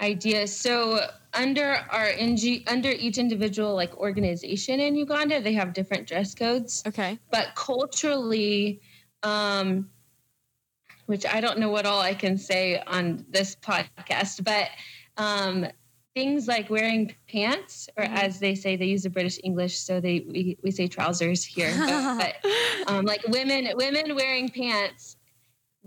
ideas. 0.00 0.56
So 0.56 1.00
under 1.34 1.84
our 1.90 2.06
NG, 2.06 2.64
under 2.66 2.88
each 2.90 3.18
individual 3.18 3.74
like 3.74 3.94
organization 3.98 4.80
in 4.80 4.94
Uganda, 4.96 5.40
they 5.42 5.52
have 5.52 5.74
different 5.74 6.06
dress 6.06 6.34
codes. 6.34 6.82
Okay. 6.86 7.18
But 7.30 7.54
culturally, 7.54 8.80
um, 9.22 9.90
which 11.06 11.26
I 11.26 11.40
don't 11.40 11.58
know 11.58 11.70
what 11.70 11.84
all 11.86 12.00
I 12.00 12.14
can 12.14 12.38
say 12.38 12.80
on 12.86 13.24
this 13.28 13.56
podcast, 13.56 14.44
but 14.44 14.68
um, 15.16 15.66
things 16.14 16.46
like 16.48 16.70
wearing 16.70 17.14
pants, 17.30 17.88
or 17.96 18.04
Mhm. 18.04 18.16
as 18.16 18.40
they 18.40 18.54
say, 18.54 18.76
they 18.76 18.86
use 18.86 19.02
the 19.02 19.10
British 19.10 19.38
English, 19.44 19.78
so 19.78 20.00
they 20.00 20.20
we, 20.20 20.56
we 20.62 20.70
say 20.70 20.86
trousers 20.86 21.44
here. 21.44 21.70
but, 21.76 22.18
but 22.18 22.34
um, 22.90 23.04
like 23.04 23.22
women 23.28 23.68
women 23.76 24.14
wearing 24.14 24.48
pants 24.48 25.16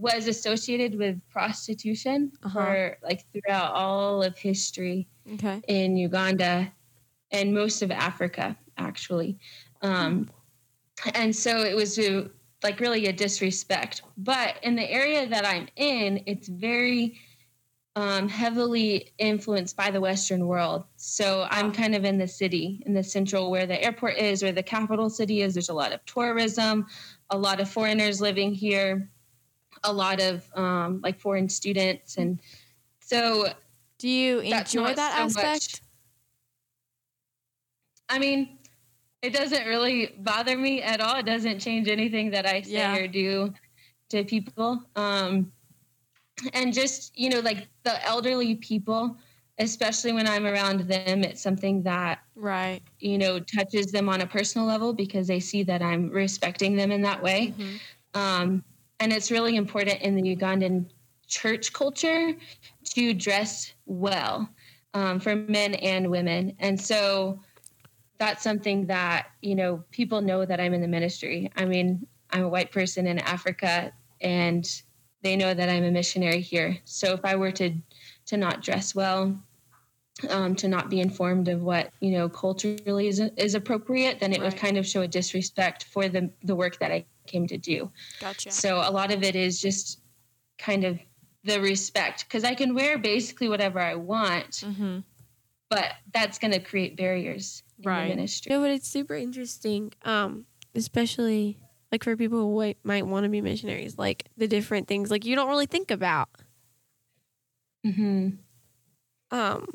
was 0.01 0.25
associated 0.27 0.95
with 0.97 1.21
prostitution 1.29 2.31
Uh-huh. 2.43 2.59
for 2.59 2.97
like 3.03 3.21
throughout 3.31 3.71
all 3.73 4.23
of 4.23 4.35
history 4.37 5.07
Okay. 5.33 5.61
in 5.67 5.95
Uganda 5.95 6.71
and 7.31 7.53
most 7.53 7.81
of 7.83 7.91
Africa, 7.91 8.57
actually. 8.77 9.37
Um, 9.83 10.27
and 11.13 11.35
so 11.35 11.61
it 11.61 11.75
was 11.75 11.97
a, 11.99 12.29
like 12.63 12.79
really 12.79 13.05
a 13.07 13.13
disrespect. 13.13 14.01
But 14.17 14.55
in 14.63 14.75
the 14.75 14.89
area 14.89 15.27
that 15.27 15.45
I'm 15.45 15.67
in, 15.75 16.23
it's 16.25 16.47
very 16.47 17.19
um, 17.95 18.27
heavily 18.27 19.13
influenced 19.19 19.75
by 19.77 19.91
the 19.91 20.01
Western 20.01 20.47
world. 20.47 20.85
So 20.95 21.45
I'm 21.51 21.71
kind 21.71 21.93
of 21.93 22.05
in 22.05 22.17
the 22.17 22.27
city, 22.27 22.81
in 22.85 22.93
the 22.93 23.03
central 23.03 23.51
where 23.51 23.67
the 23.67 23.81
airport 23.83 24.17
is, 24.17 24.41
where 24.41 24.51
the 24.51 24.63
capital 24.63 25.09
city 25.09 25.41
is. 25.41 25.53
There's 25.53 25.69
a 25.69 25.73
lot 25.73 25.91
of 25.91 26.03
tourism, 26.05 26.87
a 27.29 27.37
lot 27.37 27.59
of 27.59 27.69
foreigners 27.69 28.19
living 28.21 28.53
here, 28.53 29.09
a 29.83 29.91
lot 29.91 30.21
of 30.21 30.43
um, 30.55 31.01
like 31.03 31.19
foreign 31.19 31.49
students. 31.49 32.17
And 32.17 32.39
so 32.99 33.53
Do 33.97 34.07
you 34.07 34.39
enjoy 34.39 34.93
that 34.93 35.15
so 35.17 35.23
aspect? 35.23 35.45
much- 35.45 35.81
I 38.09 38.19
mean, 38.19 38.57
it 39.21 39.33
doesn't 39.33 39.65
really 39.67 40.15
bother 40.19 40.57
me 40.57 40.81
at 40.81 40.99
all. 40.99 41.17
It 41.17 41.25
doesn't 41.25 41.59
change 41.59 41.87
anything 41.87 42.31
that 42.31 42.45
I 42.45 42.61
say 42.61 42.71
Yeah. 42.71 42.95
or 42.97 43.07
do 43.07 43.53
to 44.09 44.23
people. 44.25 44.83
Um, 44.95 45.51
and 46.53 46.73
just, 46.73 47.17
you 47.17 47.29
know, 47.29 47.39
like 47.39 47.67
the 47.83 48.03
elderly 48.05 48.55
people, 48.55 49.15
especially 49.59 50.11
when 50.11 50.27
I'm 50.27 50.45
around 50.45 50.81
them, 50.81 51.23
it's 51.23 51.41
something 51.41 51.83
that, 51.83 52.19
Right. 52.35 52.81
you 52.99 53.17
know, 53.17 53.39
touches 53.39 53.91
them 53.91 54.09
on 54.09 54.21
a 54.21 54.27
personal 54.27 54.67
level 54.67 54.91
because 54.93 55.27
they 55.27 55.39
see 55.39 55.63
that 55.63 55.81
I'm 55.81 56.09
respecting 56.09 56.75
them 56.75 56.91
in 56.91 57.01
that 57.03 57.21
way. 57.21 57.53
Mhm. 57.57 57.79
Um, 58.15 58.63
and 59.01 59.11
it's 59.11 59.31
really 59.31 59.55
important 59.55 59.99
in 60.01 60.15
the 60.15 60.35
Ugandan 60.35 60.85
church 61.27 61.73
culture 61.73 62.33
to 62.85 63.13
dress 63.13 63.73
well 63.87 64.47
um, 64.93 65.19
for 65.19 65.35
men 65.35 65.73
and 65.75 66.09
women. 66.09 66.55
And 66.59 66.79
so 66.79 67.39
that's 68.19 68.43
something 68.43 68.85
that, 68.85 69.27
you 69.41 69.55
know, 69.55 69.83
people 69.89 70.21
know 70.21 70.45
that 70.45 70.59
I'm 70.59 70.75
in 70.75 70.81
the 70.81 70.87
ministry. 70.87 71.51
I 71.57 71.65
mean, 71.65 72.05
I'm 72.29 72.43
a 72.43 72.49
white 72.49 72.71
person 72.71 73.07
in 73.07 73.17
Africa 73.19 73.91
and 74.21 74.69
they 75.23 75.35
know 75.35 75.53
that 75.53 75.67
I'm 75.67 75.83
a 75.83 75.91
missionary 75.91 76.41
here. 76.41 76.77
So 76.85 77.13
if 77.13 77.21
I 77.25 77.35
were 77.35 77.51
to 77.53 77.73
to 78.27 78.37
not 78.37 78.61
dress 78.61 78.93
well, 78.93 79.35
um, 80.29 80.55
to 80.55 80.67
not 80.67 80.89
be 80.89 81.01
informed 81.01 81.47
of 81.47 81.63
what 81.63 81.91
you 82.01 82.11
know 82.11 82.29
culturally 82.29 83.07
is, 83.07 83.19
is 83.35 83.55
appropriate, 83.55 84.19
then 84.19 84.31
it 84.31 84.41
would 84.41 84.57
kind 84.57 84.77
of 84.77 84.85
show 84.85 85.01
a 85.01 85.07
disrespect 85.07 85.85
for 85.85 86.07
the 86.07 86.29
the 86.43 86.55
work 86.55 86.77
that 86.79 86.91
I 86.91 87.05
came 87.27 87.47
to 87.47 87.57
do. 87.57 87.91
Gotcha. 88.19 88.51
So 88.51 88.77
a 88.77 88.91
lot 88.91 89.11
of 89.11 89.23
it 89.23 89.35
is 89.35 89.61
just 89.61 89.99
kind 90.57 90.83
of 90.83 90.99
the 91.43 91.59
respect 91.59 92.25
because 92.25 92.43
I 92.43 92.53
can 92.53 92.73
wear 92.75 92.97
basically 92.97 93.49
whatever 93.49 93.79
I 93.79 93.95
want, 93.95 94.63
Mm-hmm. 94.65 94.99
but 95.69 95.91
that's 96.13 96.37
going 96.37 96.51
to 96.51 96.59
create 96.59 96.95
barriers 96.97 97.63
in 97.79 97.85
Right. 97.89 98.09
the 98.09 98.15
ministry. 98.15 98.49
No, 98.51 98.61
but 98.61 98.69
it's 98.69 98.87
super 98.87 99.15
interesting, 99.15 99.91
um, 100.03 100.45
especially 100.75 101.57
like 101.91 102.03
for 102.03 102.15
people 102.15 102.37
who 102.39 102.53
wait, 102.53 102.77
might 102.83 103.05
want 103.07 103.23
to 103.23 103.29
be 103.29 103.41
missionaries, 103.41 103.97
like 103.97 104.25
the 104.37 104.47
different 104.47 104.87
things 104.87 105.09
like 105.09 105.25
you 105.25 105.35
don't 105.35 105.49
really 105.49 105.65
think 105.65 105.89
about. 105.91 106.29
hmm 107.83 108.29
Um, 109.31 109.65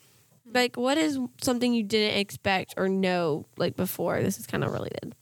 like 0.55 0.77
what 0.77 0.97
is 0.99 1.19
something 1.43 1.75
you 1.75 1.83
didn't 1.83 2.19
expect 2.19 2.75
or 2.77 2.89
know 2.89 3.47
like 3.57 3.77
before? 3.77 4.23
This 4.23 4.39
is 4.39 4.47
kind 4.47 4.63
of 4.65 4.73
related. 4.73 5.15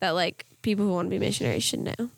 That 0.00 0.10
like 0.12 0.46
people 0.62 0.84
who 0.86 0.92
want 0.92 1.06
to 1.06 1.10
be 1.10 1.18
missionaries 1.18 1.62
should 1.64 1.80
know. 1.80 2.10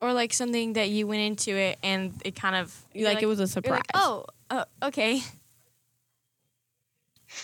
Or 0.00 0.12
like 0.12 0.32
something 0.32 0.74
that 0.74 0.90
you 0.90 1.06
went 1.06 1.22
into 1.22 1.56
it 1.56 1.78
and 1.82 2.12
it 2.24 2.36
kind 2.36 2.54
of 2.56 2.84
you're 2.92 3.08
Like, 3.08 3.22
it 3.22 3.26
was 3.26 3.38
a 3.38 3.42
you're 3.42 3.48
surprise. 3.48 3.78
like, 3.78 3.90
oh, 3.94 4.26
uh, 4.50 4.64
okay. 4.82 5.22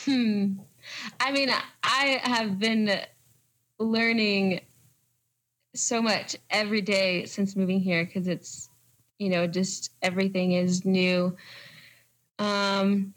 Hmm. 0.04 0.54
I 1.20 1.32
mean, 1.32 1.50
I 1.82 2.20
have 2.24 2.58
been 2.58 3.00
learning 3.78 4.60
so 5.74 6.02
much 6.02 6.36
every 6.50 6.80
day 6.80 7.24
since 7.24 7.56
moving 7.56 7.80
here 7.80 8.04
because 8.04 8.28
it's, 8.28 8.68
you 9.18 9.30
know, 9.30 9.46
just 9.46 9.92
everything 10.02 10.52
is 10.52 10.84
new. 10.84 11.36
Um, 12.38 13.14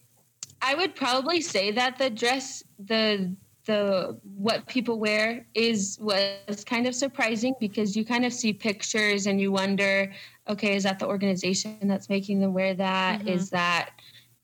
I 0.62 0.76
would 0.76 0.96
probably 0.96 1.42
say 1.42 1.72
that 1.72 1.98
the 1.98 2.10
dress, 2.10 2.64
the 2.80 3.36
the 3.66 4.20
what 4.38 4.68
people 4.68 5.00
wear 5.00 5.46
is 5.54 5.98
was 6.00 6.64
kind 6.66 6.88
of 6.88 6.96
surprising 6.96 7.54
because 7.60 7.96
you 7.96 8.06
kind 8.06 8.26
of 8.26 8.34
see 8.34 8.54
pictures 8.54 9.26
and 9.26 9.42
you 9.42 9.52
wonder, 9.52 10.12
okay, 10.48 10.76
is 10.76 10.84
that 10.84 11.00
the 11.00 11.08
organization 11.08 11.80
that's 11.88 12.10
making 12.10 12.40
them 12.40 12.54
wear 12.54 12.74
that? 12.76 13.22
Mhm. 13.22 13.30
Is 13.30 13.50
that 13.50 13.92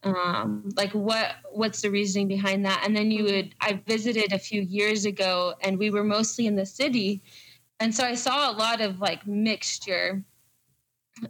um, 0.04 0.70
like 0.76 0.92
what 0.92 1.36
what's 1.52 1.82
the 1.82 1.90
reasoning 1.90 2.28
behind 2.28 2.66
that 2.66 2.82
and 2.84 2.96
then 2.96 3.12
you 3.12 3.24
would 3.24 3.54
i 3.62 3.80
visited 3.86 4.34
a 4.34 4.40
few 4.40 4.62
years 4.62 5.06
ago 5.06 5.54
and 5.62 5.78
we 5.78 5.90
were 5.92 6.04
mostly 6.04 6.48
in 6.48 6.56
the 6.56 6.66
city 6.66 7.22
and 7.80 7.94
so 7.94 8.04
i 8.04 8.16
saw 8.16 8.52
a 8.52 8.54
lot 8.54 8.82
of 8.82 9.00
like 9.00 9.26
mixture 9.28 10.24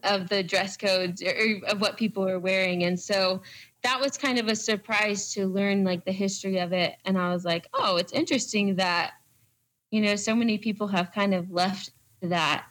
of 0.04 0.30
the 0.30 0.44
dress 0.44 0.78
codes 0.78 1.22
or, 1.22 1.60
of 1.68 1.82
what 1.82 1.98
people 1.98 2.24
were 2.24 2.40
wearing. 2.40 2.84
And 2.84 3.00
so 3.00 3.42
that 3.84 4.00
was 4.00 4.18
kind 4.18 4.40
of 4.40 4.48
a 4.48 4.56
surprise 4.56 5.34
to 5.34 5.48
learn 5.48 5.84
like 5.84 6.06
the 6.06 6.12
history 6.12 6.60
of 6.60 6.72
it. 6.74 6.98
And 7.06 7.18
i 7.18 7.34
was 7.34 7.46
like 7.46 7.68
oh 7.74 7.98
it's 7.98 8.14
interesting 8.14 8.76
that 8.76 9.14
you 9.90 10.02
know 10.02 10.16
so 10.16 10.36
many 10.36 10.58
people 10.58 10.88
have 10.88 11.12
kind 11.12 11.34
of 11.34 11.52
left 11.52 11.92
that. 12.22 12.66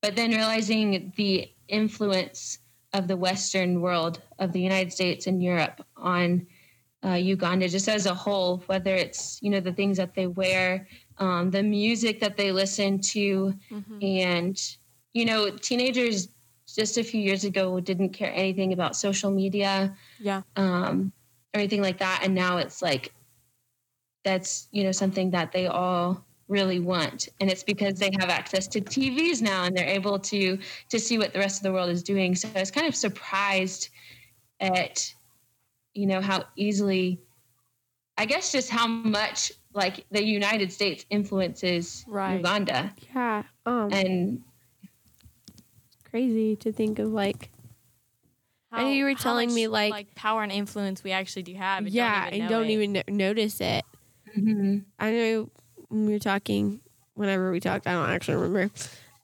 But 0.00 0.16
then 0.16 0.30
realizing 0.30 1.12
the 1.16 1.50
influence 1.68 2.58
of 2.92 3.08
the 3.08 3.16
Western 3.16 3.80
world, 3.80 4.20
of 4.38 4.52
the 4.52 4.60
United 4.60 4.92
States 4.92 5.26
and 5.26 5.42
Europe 5.42 5.84
on 5.96 6.46
uh, 7.04 7.14
Uganda, 7.14 7.68
just 7.68 7.88
as 7.88 8.06
a 8.06 8.14
whole, 8.14 8.62
whether 8.66 8.94
it's, 8.94 9.38
you 9.42 9.50
know, 9.50 9.60
the 9.60 9.72
things 9.72 9.96
that 9.96 10.14
they 10.14 10.26
wear, 10.26 10.86
um, 11.18 11.50
the 11.50 11.62
music 11.62 12.20
that 12.20 12.36
they 12.36 12.52
listen 12.52 13.00
to, 13.00 13.54
Mm-hmm. 13.70 13.98
and, 14.02 14.76
you 15.12 15.24
know, 15.24 15.50
teenagers 15.50 16.28
just 16.74 16.96
a 16.98 17.04
few 17.04 17.20
years 17.20 17.44
ago 17.44 17.80
didn't 17.80 18.10
care 18.10 18.32
anything 18.34 18.72
about 18.72 18.96
social 18.96 19.30
media 19.30 19.94
Yeah. 20.20 20.42
um, 20.56 21.12
or 21.54 21.60
anything 21.60 21.82
like 21.82 21.98
that. 21.98 22.20
And 22.24 22.34
now 22.34 22.56
it's 22.58 22.80
like, 22.80 23.12
that's, 24.24 24.68
you 24.70 24.84
know, 24.84 24.92
something 24.92 25.30
that 25.32 25.52
they 25.52 25.66
all 25.66 26.24
really 26.48 26.80
want 26.80 27.28
and 27.40 27.50
it's 27.50 27.62
because 27.62 27.94
they 27.94 28.10
have 28.20 28.28
access 28.28 28.66
to 28.66 28.80
TVs 28.80 29.40
now 29.40 29.64
and 29.64 29.74
they're 29.74 29.86
able 29.86 30.18
to 30.18 30.58
to 30.90 30.98
see 30.98 31.16
what 31.16 31.32
the 31.32 31.38
rest 31.38 31.58
of 31.58 31.62
the 31.62 31.72
world 31.72 31.88
is 31.88 32.02
doing 32.02 32.34
so 32.34 32.46
I 32.54 32.60
was 32.60 32.70
kind 32.70 32.86
of 32.86 32.94
surprised 32.94 33.88
at 34.60 35.14
you 35.94 36.06
know 36.06 36.20
how 36.20 36.44
easily 36.56 37.18
I 38.18 38.26
guess 38.26 38.52
just 38.52 38.68
how 38.68 38.86
much 38.86 39.52
like 39.72 40.04
the 40.10 40.22
United 40.22 40.70
States 40.72 41.06
influences 41.08 42.04
Right. 42.06 42.36
Uganda 42.36 42.92
Yeah. 43.14 43.44
Um, 43.64 43.90
and 43.92 44.42
crazy 46.12 46.54
to 46.56 46.70
think 46.72 46.98
of 46.98 47.08
like 47.12 47.50
I 48.70 48.82
know 48.84 48.90
you 48.90 49.04
were 49.04 49.14
telling 49.14 49.52
me, 49.52 49.66
like- 49.66 49.90
like 49.90 50.14
power 50.14 50.42
and 50.42 50.50
influence 50.52 51.02
we 51.04 51.10
actually 51.12 51.42
do 51.42 51.54
have. 51.54 51.78
and 51.84 51.88
yeah, 51.90 52.30
don't 52.30 52.34
even 52.34 52.40
and 52.42 52.50
know 52.50 52.58
don't 52.58 52.66
it. 52.68 52.72
even 52.72 52.92
no- 52.92 53.02
notice 53.08 53.60
it. 53.60 53.84
mhm, 54.38 54.84
I 54.98 55.10
know 55.10 55.50
when 55.88 56.06
we 56.06 56.12
were 56.12 56.18
talking, 56.18 56.80
whenever 57.14 57.50
we 57.52 57.60
talked, 57.60 57.86
I 57.86 57.92
don't 57.92 58.08
actually 58.08 58.36
remember. 58.36 58.70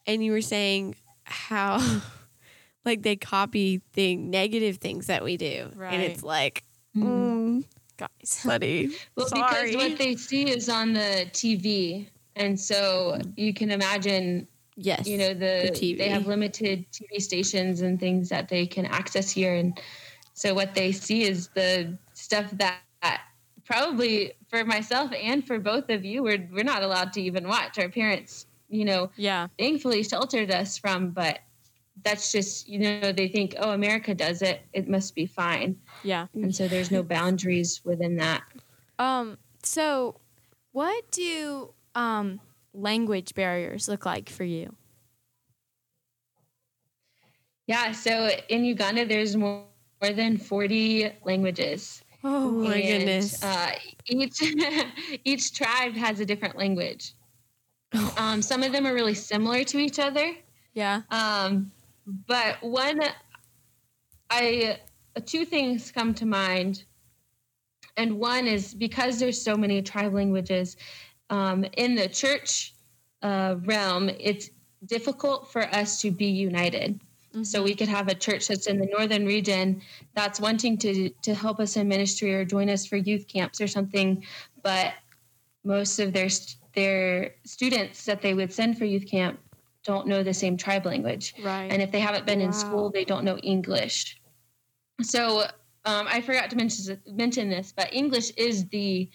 And 0.07 0.23
you 0.25 0.33
were 0.33 0.43
saying 0.43 0.97
how, 1.25 1.79
like, 2.85 3.03
they 3.03 3.17
copy 3.17 3.81
the 3.95 4.17
negative 4.17 4.77
things 4.79 5.07
that 5.07 5.25
we 5.25 5.37
do. 5.39 5.71
Right. 5.75 5.95
And 5.95 6.03
it's 6.03 6.23
like, 6.23 6.65
mhm. 6.95 7.05
mm, 7.05 7.65
guys. 7.97 8.43
buddy. 8.47 8.91
Well, 9.17 9.29
sorry. 9.29 9.71
because 9.73 9.77
what 9.91 9.99
they 9.99 10.17
see 10.17 10.51
is 10.51 10.69
on 10.69 10.93
the 10.93 11.27
TV, 11.33 12.09
and 12.37 12.59
so 12.61 13.19
you 13.37 13.55
can 13.55 13.71
imagine, 13.71 14.47
yes. 14.79 15.07
you 15.07 15.19
know, 15.19 15.35
the, 15.35 15.71
the 15.71 15.71
TV. 15.73 15.99
they 15.99 16.09
have 16.09 16.27
limited 16.27 16.87
TV 16.93 17.21
stations 17.21 17.83
and 17.83 17.99
things 18.01 18.29
that 18.31 18.49
they 18.49 18.67
can 18.67 18.87
access 18.87 19.31
here, 19.31 19.55
and 19.55 19.79
so 20.35 20.55
what 20.55 20.75
they 20.75 20.93
see 20.93 21.25
is 21.25 21.49
the 21.49 21.99
stuff 22.15 22.51
that, 22.53 22.79
that 23.03 23.23
probably 23.65 24.33
for 24.49 24.65
myself 24.65 25.11
and 25.21 25.45
for 25.47 25.59
both 25.59 25.91
of 25.91 26.05
you, 26.05 26.23
we're 26.23 26.49
we're 26.53 26.65
not 26.65 26.83
allowed 26.83 27.13
to 27.15 27.21
even 27.21 27.47
watch. 27.49 27.79
Our 27.79 27.89
parents, 27.89 28.47
you 28.69 28.85
know, 28.85 29.11
Yeah. 29.17 29.49
thankfully 29.59 30.03
sheltered 30.05 30.51
us 30.51 30.79
from, 30.79 31.11
but 31.11 31.41
that's 32.05 32.31
just 32.31 32.69
you 32.69 32.79
know 32.79 33.11
they 33.13 33.27
think 33.27 33.57
oh 33.59 33.73
America 33.73 34.15
does 34.15 34.41
it, 34.41 34.63
it 34.73 34.89
must 34.89 35.15
be 35.17 35.27
fine, 35.27 35.77
Yeah. 36.05 36.29
and 36.35 36.55
so 36.55 36.69
there's 36.69 36.91
no 36.93 37.03
boundaries 37.03 37.81
within 37.85 38.17
that. 38.17 38.43
Um. 39.01 39.37
So, 39.65 40.21
what 40.73 41.11
do 41.11 41.71
um 41.97 42.41
language 42.79 43.35
barriers 43.35 43.89
look 43.89 44.07
like 44.07 44.29
for 44.31 44.45
you? 44.45 44.75
Yeah, 47.67 47.93
so 47.93 48.31
in 48.49 48.65
Uganda, 48.65 49.05
there's 49.05 49.37
more, 49.37 49.65
more 50.03 50.13
than 50.13 50.39
40 50.39 51.13
languages. 51.25 52.03
Oh 52.25 52.51
my 52.51 52.81
And, 52.81 52.87
goodness. 52.87 53.43
Uh, 53.45 53.73
each 54.07 54.43
each 55.25 55.55
tribe 55.55 55.93
has 55.93 56.21
a 56.21 56.25
different 56.25 56.57
language. 56.57 57.13
Um, 58.17 58.43
some 58.43 58.63
of 58.63 58.73
them 58.73 58.87
are 58.87 58.95
really 58.95 59.15
similar 59.15 59.65
to 59.65 59.79
each 59.79 59.99
other, 59.99 60.35
Yeah. 60.75 61.03
um, 61.11 61.71
but 62.27 62.63
one, 62.63 63.01
I 64.31 64.79
two 65.25 65.45
things 65.45 65.91
come 65.91 66.13
to 66.15 66.27
mind, 66.27 66.85
and 67.97 68.19
one 68.19 68.47
is 68.47 68.75
because 68.75 69.19
there's 69.19 69.41
so 69.41 69.57
many 69.57 69.81
tribe 69.83 70.13
languages 70.13 70.77
um, 71.31 71.65
in 71.77 71.95
the 71.95 72.09
church 72.09 72.75
uh, 73.23 73.57
realm, 73.65 74.09
it's 74.09 74.51
difficult 74.87 75.51
for 75.53 75.63
us 75.75 76.01
to 76.03 76.11
be 76.11 76.27
united. 76.27 77.01
So 77.43 77.63
we 77.63 77.75
could 77.75 77.89
have 77.89 78.09
a 78.09 78.15
church 78.15 78.49
that's 78.49 78.67
in 78.67 78.79
the 78.79 78.87
northern 78.87 79.25
region 79.25 79.81
that's 80.15 80.41
wanting 80.41 80.77
to 80.79 81.11
to 81.23 81.35
help 81.35 81.61
us 81.61 81.77
in 81.77 81.87
ministry 81.87 82.35
or 82.35 82.45
join 82.45 82.69
us 82.69 82.85
for 82.87 82.97
youth 82.97 83.29
camps 83.29 83.61
or 83.61 83.69
something, 83.69 84.25
but 84.63 84.95
most 85.63 86.01
of 86.01 86.13
their 86.13 86.29
their 86.75 87.35
students 87.45 88.05
that 88.07 88.23
they 88.23 88.35
would 88.35 88.53
send 88.53 88.77
for 88.79 88.87
youth 88.87 89.07
camp 89.09 89.39
don't 89.85 90.07
know 90.09 90.23
the 90.25 90.35
same 90.35 90.57
tribe 90.57 90.85
language, 90.85 91.35
Right. 91.45 91.71
and 91.71 91.81
if 91.81 91.93
they 91.93 92.01
haven't 92.01 92.27
been 92.27 92.41
in 92.41 92.53
school, 92.53 92.91
they 92.91 93.05
don't 93.05 93.25
know 93.25 93.39
English. 93.39 94.21
So 95.03 95.43
um, 95.85 96.07
I 96.09 96.21
forgot 96.23 96.51
to 96.51 96.57
mention 96.57 97.01
mention 97.07 97.49
this, 97.51 97.73
but 97.77 97.93
English 97.95 98.31
is 98.37 98.67
the 98.69 99.09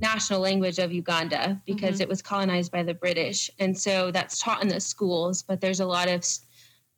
national 0.00 0.40
language 0.40 0.78
of 0.78 0.92
Uganda 0.92 1.60
because 1.66 2.00
it 2.00 2.08
was 2.08 2.22
colonized 2.22 2.70
by 2.70 2.82
the 2.82 2.94
British, 2.94 3.50
and 3.58 3.76
so 3.76 4.10
that's 4.10 4.40
taught 4.40 4.62
in 4.62 4.68
the 4.68 4.80
schools. 4.80 5.42
But 5.42 5.60
there's 5.60 5.80
a 5.80 5.86
lot 5.86 6.08
of 6.08 6.24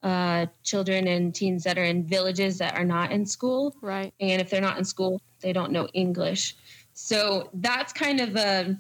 uh, 0.03 0.47
children 0.63 1.07
and 1.09 1.35
teens 1.35 1.65
that 1.65 1.79
are 1.79 1.85
in 1.85 2.05
villages 2.05 2.59
that 2.59 2.77
are 2.77 2.85
not 2.85 3.13
in 3.13 3.27
school, 3.27 3.75
right. 3.83 4.13
and 4.21 4.41
if 4.41 4.51
they're 4.51 4.61
not 4.61 4.79
in 4.79 4.85
school, 4.85 5.21
they 5.41 5.53
don't 5.53 5.73
know 5.73 5.89
English. 5.95 6.57
So 6.93 7.51
that's 7.55 7.93
kind 7.93 8.21
of 8.21 8.37
a 8.37 8.79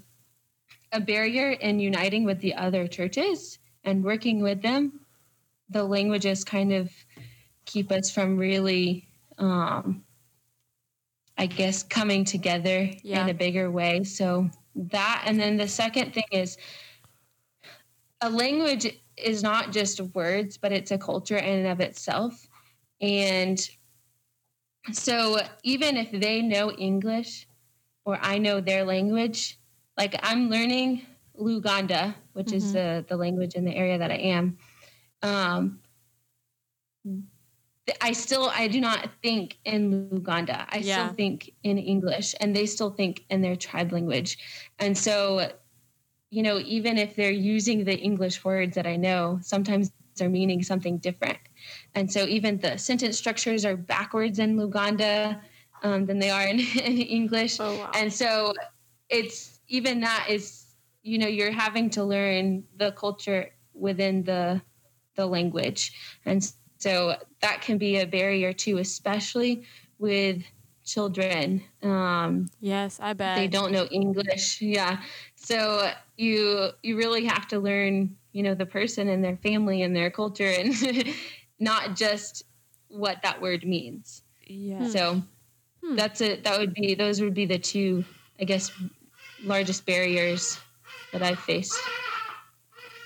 a 0.93 1.01
barrier 1.01 1.53
in 1.53 1.79
uniting 1.79 2.25
with 2.25 2.41
the 2.41 2.55
other 2.55 2.87
churches 2.87 3.59
and 3.85 4.03
working 4.03 4.43
with 4.43 4.61
them. 4.63 5.01
The 5.69 5.85
languages 5.85 6.45
kind 6.45 6.73
of 6.73 6.91
keep 7.65 7.93
us 7.93 8.11
from 8.11 8.37
really, 8.37 9.07
um, 9.39 10.03
I 11.41 11.47
guess, 11.47 11.83
coming 11.83 12.27
together 12.27 12.91
Yeah. 13.03 13.23
in 13.23 13.31
a 13.31 13.35
bigger 13.35 13.71
way. 13.71 14.05
So 14.05 14.51
that, 14.75 15.23
and 15.25 15.41
then 15.41 15.57
the 15.57 15.67
second 15.67 16.13
thing 16.13 16.25
is 16.31 16.59
a 18.21 18.29
language 18.29 18.87
is 19.17 19.43
not 19.43 19.73
just 19.73 20.03
words, 20.15 20.59
but 20.59 20.71
it's 20.71 20.91
a 20.91 20.99
culture 20.99 21.39
in 21.39 21.61
and 21.61 21.69
of 21.69 21.81
itself. 21.81 22.47
And 23.01 23.59
so 24.93 25.39
even 25.63 25.97
if 25.97 26.11
they 26.13 26.43
know 26.43 26.73
English 26.73 27.47
or 28.05 28.19
I 28.21 28.37
know 28.37 28.61
their 28.61 28.85
language, 28.85 29.59
like 29.97 30.15
I'm 30.23 30.51
learning 30.51 31.07
Luganda, 31.39 32.15
which 32.35 32.53
is 32.53 32.75
the, 32.75 33.03
the 33.09 33.17
language 33.17 33.55
in 33.55 33.65
the 33.65 33.75
area 33.75 33.97
that 33.97 34.11
I 34.11 34.17
am. 34.17 34.59
Um, 35.23 35.81
I 38.01 38.13
still 38.13 38.51
I 38.55 38.69
do 38.69 38.81
not 38.81 39.09
think 39.23 39.59
in 39.65 40.09
Luganda. 40.11 40.67
I 40.71 40.79
Yeah. 40.79 41.09
still 41.09 41.15
think 41.15 41.53
in 41.63 41.79
English, 41.79 42.35
and 42.41 42.55
they 42.55 42.67
still 42.67 42.91
think 42.91 43.25
in 43.31 43.43
their 43.43 43.57
tribe 43.57 43.93
language. 43.93 44.39
And 44.79 44.97
so, 44.97 45.53
you 46.31 46.43
know, 46.43 46.59
even 46.61 46.99
if 46.99 47.17
they're 47.17 47.31
using 47.33 47.85
the 47.85 47.97
English 47.99 48.45
words 48.45 48.75
that 48.77 48.87
I 48.87 48.97
know, 48.97 49.39
sometimes 49.43 49.93
they're 50.17 50.29
meaning 50.31 50.63
something 50.63 50.99
different. 50.99 51.39
And 51.95 52.11
so, 52.13 52.27
even 52.27 52.59
the 52.59 52.77
sentence 52.79 53.19
structures 53.19 53.65
are 53.65 53.77
backwards 53.77 54.39
in 54.39 54.57
Luganda 54.57 55.41
um, 55.83 56.07
than 56.07 56.19
they 56.19 56.31
are 56.31 56.47
in, 56.47 56.61
in 56.85 56.99
English. 56.99 57.59
Oh, 57.61 57.77
wow. 57.79 57.91
And 57.95 58.13
so, 58.13 58.55
it's 59.09 59.61
even 59.69 60.01
that 60.01 60.27
is, 60.29 60.75
you 61.03 61.19
know, 61.19 61.27
you're 61.29 61.53
having 61.53 61.91
to 61.91 62.05
learn 62.05 62.65
the 62.77 62.93
culture 62.93 63.51
within 63.75 64.25
the 64.25 64.63
the 65.17 65.27
language, 65.27 65.93
and 66.25 66.53
so 66.81 67.17
that 67.41 67.61
can 67.61 67.79
be 67.79 67.99
a 67.99 68.07
barrier 68.07 68.53
too, 68.53 68.79
especially 68.79 69.65
with 69.99 70.43
children. 70.85 71.63
Um, 71.83 72.49
Yes, 72.61 72.99
I 73.01 73.13
bet. 73.13 73.37
they 73.37 73.47
don't 73.49 73.73
know 73.73 73.87
English. 73.91 74.61
Yeah. 74.61 75.03
So 75.37 75.91
you 76.17 76.71
you 76.83 76.97
really 76.97 77.25
have 77.27 77.47
to 77.49 77.59
learn, 77.59 78.17
you 78.33 78.43
know, 78.43 78.55
the 78.55 78.67
person 78.67 79.09
and 79.09 79.23
their 79.23 79.37
family 79.37 79.83
and 79.83 79.95
their 79.95 80.11
culture 80.11 80.49
and 80.49 80.75
not 81.61 81.97
just 81.97 82.43
what 82.89 83.23
that 83.23 83.41
word 83.41 83.65
means. 83.65 84.23
yeah. 84.47 84.87
So 84.89 85.23
Hmm. 85.85 85.97
that's 85.97 86.21
it. 86.21 86.45
That 86.45 86.59
would 86.59 86.75
be 86.75 86.95
those 86.95 87.21
would 87.21 87.35
be 87.35 87.47
the 87.47 87.59
two, 87.59 88.05
I 88.41 88.45
guess, 88.45 88.71
largest 89.43 89.87
barriers 89.87 90.59
that 91.13 91.23
I've 91.23 91.39
faced. 91.41 91.79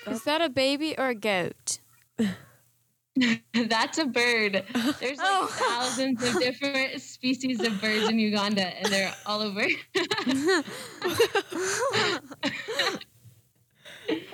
Is 0.06 0.24
that 0.24 0.40
a 0.42 0.48
baby 0.48 0.96
or 0.98 1.08
a 1.08 1.14
goat? 1.14 1.78
That's 3.54 3.98
a 3.98 4.06
bird. 4.06 4.64
There's 5.00 5.18
like 5.18 5.26
Oh. 5.30 5.46
thousands 5.46 6.22
of 6.24 6.38
different 6.40 7.00
species 7.00 7.60
of 7.60 7.80
birds 7.80 8.08
in 8.08 8.18
Uganda, 8.18 8.66
and 8.66 8.86
they're 8.92 9.14
all 9.26 9.40
over. 9.40 9.64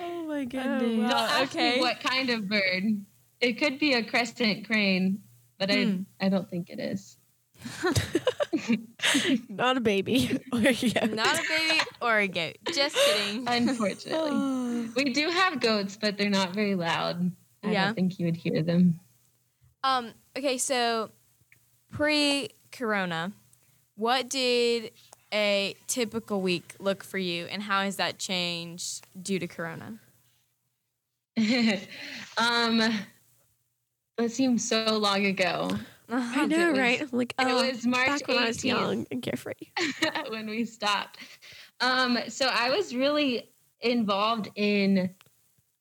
Oh 0.01 0.23
my 0.27 0.41
Oh, 0.41 0.45
goodness. 0.45 0.97
wow. 0.99 1.09
Don't 1.09 1.13
ask 1.13 1.55
okay. 1.55 1.75
me 1.75 1.79
what 1.81 1.99
kind 2.01 2.29
of 2.29 2.47
bird. 2.49 2.83
It 3.39 3.53
could 3.53 3.79
be 3.79 3.93
a 3.93 4.03
crested 4.03 4.65
crane, 4.67 5.19
but 5.57 5.71
Hmm. 5.71 6.01
I 6.19 6.25
I 6.25 6.29
don't 6.29 6.49
think 6.49 6.69
it 6.69 6.79
is. 6.79 7.17
Not 9.49 9.77
a 9.77 9.79
baby. 9.79 10.37
Or 10.51 10.59
yeah. 10.59 11.05
Not 11.05 11.39
a 11.39 11.43
baby 11.47 11.79
or 12.01 12.17
a 12.19 12.27
goat. 12.27 12.57
Just 12.73 12.95
kidding. 12.95 13.45
Unfortunately, 13.47 14.89
we 14.95 15.13
do 15.13 15.29
have 15.29 15.59
goats, 15.61 15.95
but 15.99 16.17
they're 16.17 16.29
not 16.29 16.53
very 16.53 16.75
loud. 16.75 17.31
I 17.63 17.71
Yeah. 17.71 17.85
don't 17.85 17.95
think 17.95 18.19
you 18.19 18.25
would 18.25 18.35
hear 18.37 18.61
them. 18.63 18.99
Um. 19.83 20.13
Okay. 20.37 20.57
So, 20.57 21.11
pre-corona, 21.91 23.31
what 23.95 24.29
did 24.29 24.91
a 25.33 25.75
typical 25.87 26.41
week 26.41 26.75
look 26.79 27.03
for 27.03 27.17
you, 27.17 27.45
and 27.45 27.63
how 27.63 27.81
has 27.83 27.95
that 27.97 28.17
changed 28.19 29.05
due 29.21 29.39
to 29.39 29.47
corona? 29.47 29.99
um, 32.37 32.77
that 34.17 34.29
seems 34.31 34.67
so 34.67 34.97
long 34.97 35.25
ago. 35.25 35.71
I 36.09 36.45
know, 36.45 36.67
It 36.69 36.71
was- 36.71 36.79
right? 36.79 37.01
I'm 37.01 37.09
like, 37.13 37.33
it 37.39 37.45
oh, 37.47 37.67
was 37.71 37.85
March 37.85 38.07
back 38.07 38.27
when 38.27 38.37
I 38.37 38.47
was 38.47 38.57
18th. 38.57 38.63
young 38.65 39.07
and 39.11 39.21
carefree. 39.21 39.53
when 40.29 40.47
we 40.49 40.65
stopped. 40.65 41.19
Um, 41.79 42.17
so 42.27 42.47
I 42.51 42.69
was 42.69 42.93
really 42.93 43.49
involved 43.79 44.49
in 44.55 45.09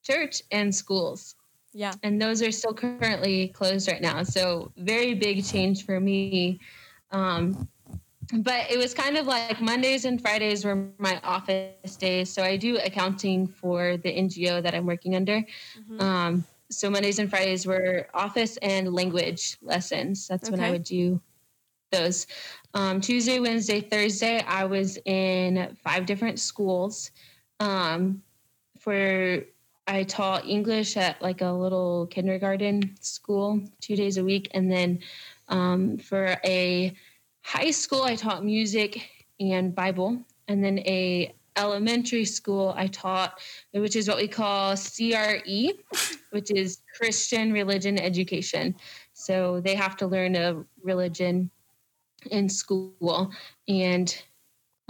church 0.05 0.43
and 0.53 0.73
schools. 0.75 1.35
Yeah. 1.73 1.93
and 2.03 2.21
those 2.21 2.43
are 2.43 2.51
still 2.51 2.75
currently 2.75 3.49
closed 3.49 3.89
right 3.89 4.03
now. 4.03 4.23
So 4.23 4.73
very 4.77 5.15
big 5.15 5.45
change 5.45 5.85
for 5.85 6.01
me. 6.01 6.61
Um, 7.13 7.69
but 8.33 8.71
it 8.71 8.79
was 8.79 8.95
kind 8.95 9.17
of 9.17 9.27
like 9.27 9.61
Mondays 9.61 10.05
and 10.05 10.21
Fridays 10.21 10.65
were 10.65 10.89
my 10.99 11.21
office 11.25 11.97
days. 11.97 12.33
So 12.33 12.43
I 12.43 12.57
do 12.57 12.79
accounting 12.79 13.47
for 13.47 13.97
the 13.97 14.09
NGO 14.09 14.63
that 14.63 14.75
I'm 14.75 14.87
working 14.87 15.17
under. 15.17 15.43
Mhm. 15.79 16.01
Um, 16.01 16.45
so 16.71 16.89
Mondays 16.89 17.19
and 17.19 17.29
Fridays 17.29 17.67
were 17.67 18.09
office 18.15 18.57
and 18.59 18.93
language 18.95 19.59
lessons. 19.61 20.29
That's 20.29 20.51
when 20.51 20.61
I 20.61 20.71
would 20.71 20.85
do 20.85 21.21
those. 21.91 22.29
Um, 22.75 23.01
Tuesday, 23.01 23.41
Wednesday, 23.41 23.81
Thursday, 23.81 24.41
I 24.47 24.65
was 24.65 24.97
in 25.05 25.77
five 25.83 26.07
different 26.07 26.39
schools. 26.39 27.11
Um, 27.59 28.23
for 28.79 29.45
I 29.91 30.05
taught 30.05 30.47
English 30.47 30.97
at 30.97 31.21
like 31.21 31.41
a 31.43 31.51
little 31.51 32.07
kindergarten 32.07 32.95
school 33.01 33.61
two 33.81 33.97
days 33.97 34.17
a 34.19 34.25
week, 34.25 34.47
and 34.55 34.71
then 34.71 35.01
um, 35.49 35.99
for 35.99 36.37
a 36.45 36.95
high 37.43 37.73
school, 37.73 38.03
I 38.03 38.15
taught 38.15 38.45
music 38.45 38.93
and 39.41 39.75
Bible, 39.75 40.11
and 40.47 40.63
then 40.65 40.79
a 40.81 41.35
elementary 41.57 42.25
school 42.25 42.73
I 42.77 42.87
taught, 42.87 43.41
which 43.73 43.97
is 43.97 44.07
what 44.09 44.19
we 44.23 44.29
call 44.29 44.77
CRE, 44.77 45.75
which 46.31 46.51
is 46.55 46.79
Christian 46.97 47.53
Religion 47.53 47.99
Education. 47.99 48.77
So 49.13 49.61
they 49.61 49.75
have 49.75 49.97
to 49.97 50.07
learn 50.07 50.37
a 50.37 50.65
religion 50.83 51.51
in 52.31 52.49
school, 52.49 53.33
and 53.67 54.09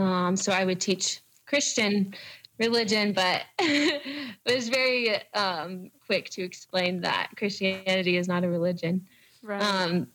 Um, 0.00 0.36
so 0.36 0.50
I 0.52 0.64
would 0.64 0.80
teach 0.80 1.20
Christian 1.44 2.14
religion, 2.60 3.12
but 3.12 3.42
was 4.46 4.68
very 4.68 5.16
um, 5.32 5.90
quick 6.06 6.28
to 6.30 6.42
explain 6.42 7.00
that 7.00 7.30
Christianity 7.36 8.16
is 8.16 8.28
not 8.28 8.44
a 8.44 8.48
religion. 8.48 9.08
Right. 9.42 9.62
Um, 9.62 10.06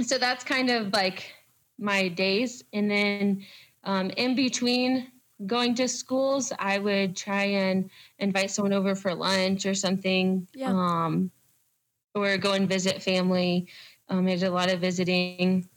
so 0.00 0.16
that's 0.16 0.44
kind 0.44 0.70
of 0.70 0.92
like 0.92 1.34
my 1.78 2.08
days. 2.08 2.62
And 2.72 2.90
then 2.90 3.44
um, 3.84 4.10
in 4.16 4.34
between 4.34 5.10
going 5.46 5.74
to 5.74 5.88
schools, 5.88 6.52
I 6.58 6.78
would 6.78 7.16
try 7.16 7.44
and 7.44 7.90
invite 8.18 8.50
someone 8.50 8.72
over 8.72 8.94
for 8.94 9.14
lunch 9.14 9.66
or 9.66 9.74
something. 9.74 10.46
Yeah. 10.54 10.70
Um, 10.70 11.30
or 12.14 12.36
go 12.38 12.52
and 12.52 12.68
visit 12.68 13.02
family. 13.02 13.68
Um, 14.08 14.26
I 14.26 14.30
did 14.30 14.42
a 14.44 14.50
lot 14.50 14.70
of 14.70 14.80
visiting 14.80 15.68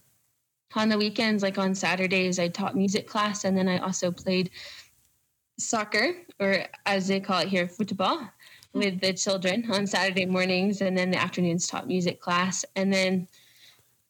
on 0.76 0.90
the 0.90 0.98
weekends, 0.98 1.44
like 1.44 1.60
on 1.60 1.76
Saturdays, 1.76 2.40
I 2.40 2.48
taught 2.48 2.76
music 2.76 3.08
class, 3.08 3.46
and 3.46 3.56
then 3.56 3.68
I 3.68 3.78
also 3.78 4.12
played 4.12 4.50
soccer, 5.58 6.16
or 6.39 6.66
as 6.86 7.08
they 7.08 7.20
call 7.20 7.42
it 7.42 7.48
here, 7.48 7.68
football, 7.68 8.30
with 8.74 9.00
the 9.00 9.13
children 9.13 9.70
on 9.72 9.86
Saturday 9.86 10.26
mornings, 10.26 10.82
and 10.82 10.98
then 10.98 11.12
the 11.12 11.22
afternoons 11.22 11.68
taught 11.68 11.88
music 11.88 12.20
class, 12.20 12.66
and 12.76 12.92
then 12.92 13.28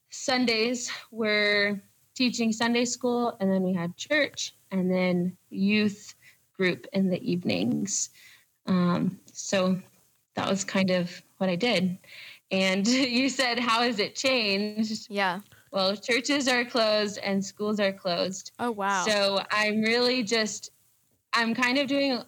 Sundays 0.10 0.92
were 1.12 1.82
teaching 2.16 2.52
Sunday 2.52 2.86
school, 2.86 3.36
and 3.40 3.52
then 3.52 3.64
we 3.64 3.74
had 3.74 3.98
church, 3.98 4.56
and 4.72 4.92
then 4.92 5.36
youth 5.50 6.16
group 6.56 6.88
in 6.94 7.10
the 7.10 7.22
evenings. 7.30 8.10
Um, 8.68 9.20
so 9.32 9.80
that 10.36 10.50
was 10.50 10.64
kind 10.64 10.92
of 10.92 11.22
what 11.38 11.50
I 11.50 11.56
did. 11.56 11.98
And 12.52 12.88
you 13.20 13.30
said, 13.30 13.60
How 13.60 13.82
has 13.82 14.00
it 14.00 14.16
changed? 14.16 15.08
yeah. 15.10 15.40
Well, 15.72 15.96
churches 15.96 16.48
are 16.48 16.64
closed 16.64 17.18
and 17.18 17.44
schools 17.44 17.80
are 17.80 17.92
closed. 17.92 18.52
Oh 18.60 18.70
wow. 18.70 19.06
So 19.08 19.42
I'm 19.50 19.82
really 19.82 20.22
just, 20.22 20.70
I'm 21.34 21.54
kind 21.56 21.78
of 21.78 21.88
doing, 21.88 22.22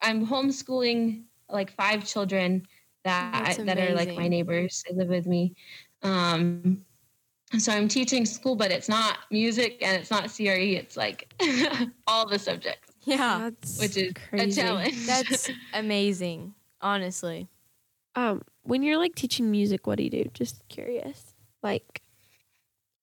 I'm 0.00 0.26
homeschooling 0.26 1.24
like 1.48 1.72
five 1.72 2.04
children 2.04 2.66
that 3.04 3.44
That's 3.44 3.56
that 3.58 3.78
are 3.78 3.94
like 3.94 4.14
my 4.16 4.28
neighbors. 4.28 4.84
They 4.88 4.94
live 4.94 5.08
with 5.08 5.26
me. 5.26 5.54
Um, 6.02 6.84
so 7.58 7.72
I'm 7.72 7.88
teaching 7.88 8.24
school, 8.24 8.56
but 8.56 8.70
it's 8.70 8.88
not 8.88 9.18
music 9.30 9.78
and 9.82 9.96
it's 10.00 10.10
not 10.10 10.24
CRE. 10.34 10.42
It's 10.76 10.96
like 10.96 11.32
all 12.06 12.26
the 12.26 12.38
subjects, 12.38 12.92
yeah. 13.04 13.38
That's 13.50 13.78
which 13.80 13.96
is 13.96 14.12
crazy. 14.28 14.60
a 14.60 14.64
challenge. 14.64 15.06
That's 15.06 15.50
amazing. 15.74 16.54
Honestly. 16.80 17.48
Um, 18.14 18.42
when 18.62 18.82
you're 18.82 18.98
like 18.98 19.14
teaching 19.14 19.50
music, 19.50 19.86
what 19.86 19.98
do 19.98 20.04
you 20.04 20.10
do? 20.10 20.24
Just 20.34 20.66
curious. 20.68 21.34
Like, 21.62 22.02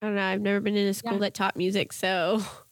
I 0.02 0.08
don't 0.08 0.16
know. 0.16 0.24
I've 0.24 0.42
never 0.42 0.60
been 0.60 0.76
in 0.76 0.88
a 0.88 0.94
school 0.94 1.14
Yeah. 1.14 1.20
that 1.20 1.34
taught 1.34 1.56
music, 1.56 1.94
so 1.94 2.42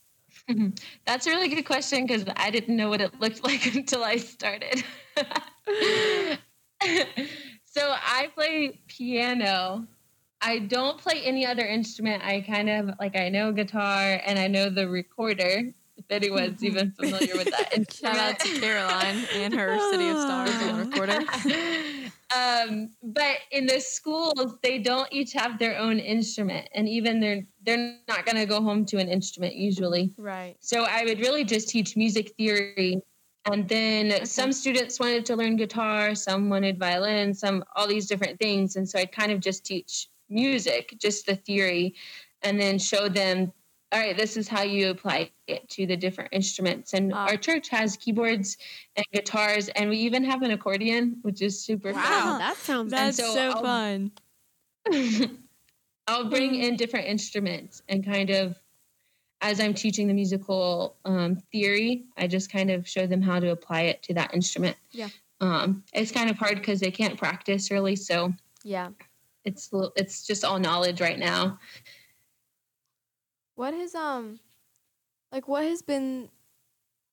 Mm-hmm. 0.50 0.70
That's 1.06 1.28
a 1.28 1.30
really 1.30 1.50
good 1.50 1.66
question 1.66 2.06
because 2.06 2.24
I 2.36 2.50
didn't 2.52 2.76
know 2.76 2.90
what 2.90 3.02
it 3.02 3.20
looked 3.20 3.44
like 3.48 3.76
until 3.76 4.04
I 4.04 4.18
started. 4.18 4.84
so 7.66 7.82
I 7.82 8.30
play 8.34 8.80
piano. 8.88 9.88
I 10.40 10.60
don't 10.60 10.98
play 11.00 11.24
any 11.24 11.46
other 11.46 11.66
instrument. 11.66 12.24
I 12.24 12.42
kind 12.42 12.70
of 12.70 12.92
like 13.00 13.18
I 13.18 13.30
know 13.30 13.52
guitar 13.52 14.22
and 14.26 14.38
I 14.38 14.48
know 14.48 14.70
the 14.70 14.88
recorder. 14.88 15.74
If 15.98 16.06
anyone's 16.12 16.62
mm-hmm. 16.62 16.66
even 16.66 16.92
familiar 16.92 17.36
with 17.36 17.50
that 17.50 17.76
instrument. 17.76 18.18
Shout 18.18 18.34
out 18.34 18.40
to 18.40 18.60
Caroline 18.60 19.26
and 19.34 19.54
her 19.54 19.80
City 19.92 20.10
of 20.10 20.18
Stars 20.18 20.56
on 20.56 20.78
the 20.78 20.86
recorder. 20.86 22.07
Um, 22.36 22.90
but 23.04 23.38
in 23.52 23.66
the 23.66 23.80
schools, 23.80 24.58
they 24.62 24.80
don't 24.80 25.08
each 25.12 25.34
have 25.34 25.60
their 25.60 25.78
own 25.78 26.00
instrument, 26.00 26.68
and 26.74 26.88
even 26.90 27.20
they're 27.20 27.46
they're 27.63 27.98
not 28.08 28.26
going 28.26 28.36
to 28.38 28.46
go 28.46 28.62
home 28.62 28.86
to 28.86 28.98
an 28.98 29.08
instrument 29.08 29.56
usually. 29.56 30.13
Right. 30.18 30.56
So 30.60 30.84
I 30.84 31.04
would 31.06 31.20
really 31.20 31.44
just 31.44 31.70
teach 31.70 31.96
music 31.96 32.34
theory. 32.38 33.02
And 33.50 33.68
then 33.70 34.26
some 34.26 34.52
students 34.52 35.00
wanted 35.00 35.26
to 35.28 35.38
learn 35.38 35.56
guitar, 35.56 36.16
some 36.16 36.50
wanted 36.50 36.78
violin, 36.78 37.34
some 37.34 37.63
all 37.78 37.88
these 37.88 38.06
different 38.08 38.38
things. 38.40 38.76
And 38.76 38.88
so 38.88 39.00
I'd 39.00 39.13
kind 39.13 39.32
of 39.32 39.40
just 39.40 39.66
teach 39.66 40.10
music, 40.30 40.98
just 41.00 41.26
the 41.26 41.36
theory, 41.36 41.96
and 42.42 42.60
then 42.60 42.78
show 42.78 43.08
them, 43.08 43.54
all 43.91 44.00
right, 44.00 44.17
this 44.17 44.36
is 44.36 44.47
how 44.47 44.63
you 44.63 44.89
apply 44.89 45.32
it 45.47 45.67
to 45.69 45.86
the 45.86 45.95
different 45.95 46.30
instruments. 46.34 46.93
And 46.93 47.12
Wow. 47.12 47.28
our 47.28 47.38
church 47.38 47.69
has 47.69 47.95
keyboards 47.95 48.58
and 48.95 49.06
guitars, 49.13 49.69
and 49.69 49.89
we 49.89 49.97
even 50.00 50.23
have 50.26 50.41
an 50.41 50.52
accordion, 50.52 51.17
which 51.21 51.41
is 51.41 51.60
super 51.63 51.93
wow, 51.93 52.38
that 52.39 52.58
sounds 52.58 52.91
That's- 52.91 53.17
That's 53.17 53.30
so 53.30 53.36
so, 53.36 53.52
I'll- 53.52 53.63
fun. 53.63 54.12
fun. 54.91 55.38
I'll 56.08 56.30
bring 56.30 56.56
in 56.56 56.78
different 56.78 57.08
instruments 57.08 57.82
and 57.89 58.06
kind 58.06 58.30
of 58.30 58.56
as 59.41 59.60
I'm 59.60 59.73
teaching 59.73 60.08
the 60.08 60.13
musical 60.13 60.95
um, 61.06 61.36
theory, 61.52 62.06
I 62.17 62.28
just 62.28 62.50
kind 62.52 62.71
of 62.71 62.88
show 62.88 63.06
them 63.06 63.21
how 63.21 63.39
to 63.39 63.52
apply 63.52 63.82
it 63.82 64.02
to 64.04 64.13
that 64.15 64.34
instrument. 64.34 64.76
Yeah. 64.91 65.10
Um, 65.41 65.84
it's 65.93 66.12
kind 66.12 66.30
of 66.30 66.38
hard 66.38 66.56
because 66.56 66.80
they 66.80 66.89
can't 66.91 67.17
practice 67.17 67.69
really, 67.69 67.95
so 67.97 68.34
Yeah. 68.63 68.89
it's 69.45 69.69
it's 69.95 70.26
just 70.26 70.43
all 70.43 70.58
knowledge 70.60 71.02
right 71.02 71.19
now. 71.19 71.60
What 73.58 73.74
has 73.74 73.96
um 73.96 74.39
like 75.32 75.48
what 75.48 75.63
has 75.63 75.82
been 75.82 76.30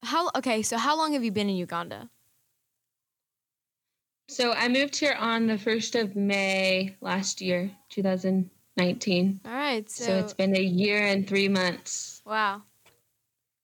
how 0.03 0.31
okay, 0.37 0.61
so 0.61 0.77
how 0.77 0.95
long 0.95 1.15
have 1.15 1.25
you 1.25 1.33
been 1.33 1.49
in 1.49 1.57
Uganda? 1.57 2.11
So 4.29 4.53
I 4.53 4.69
moved 4.69 4.97
here 4.97 5.17
on 5.19 5.47
the 5.47 5.57
first 5.57 5.95
of 5.95 6.15
May 6.17 6.97
last 7.01 7.41
year, 7.41 7.71
2019. 7.89 9.41
All 9.47 9.53
right. 9.53 9.89
So, 9.89 10.05
So, 10.05 10.13
it's 10.19 10.35
been 10.35 10.55
a 10.55 10.61
year 10.61 11.03
and 11.03 11.27
three 11.27 11.49
months. 11.49 12.21
wow. 12.27 12.63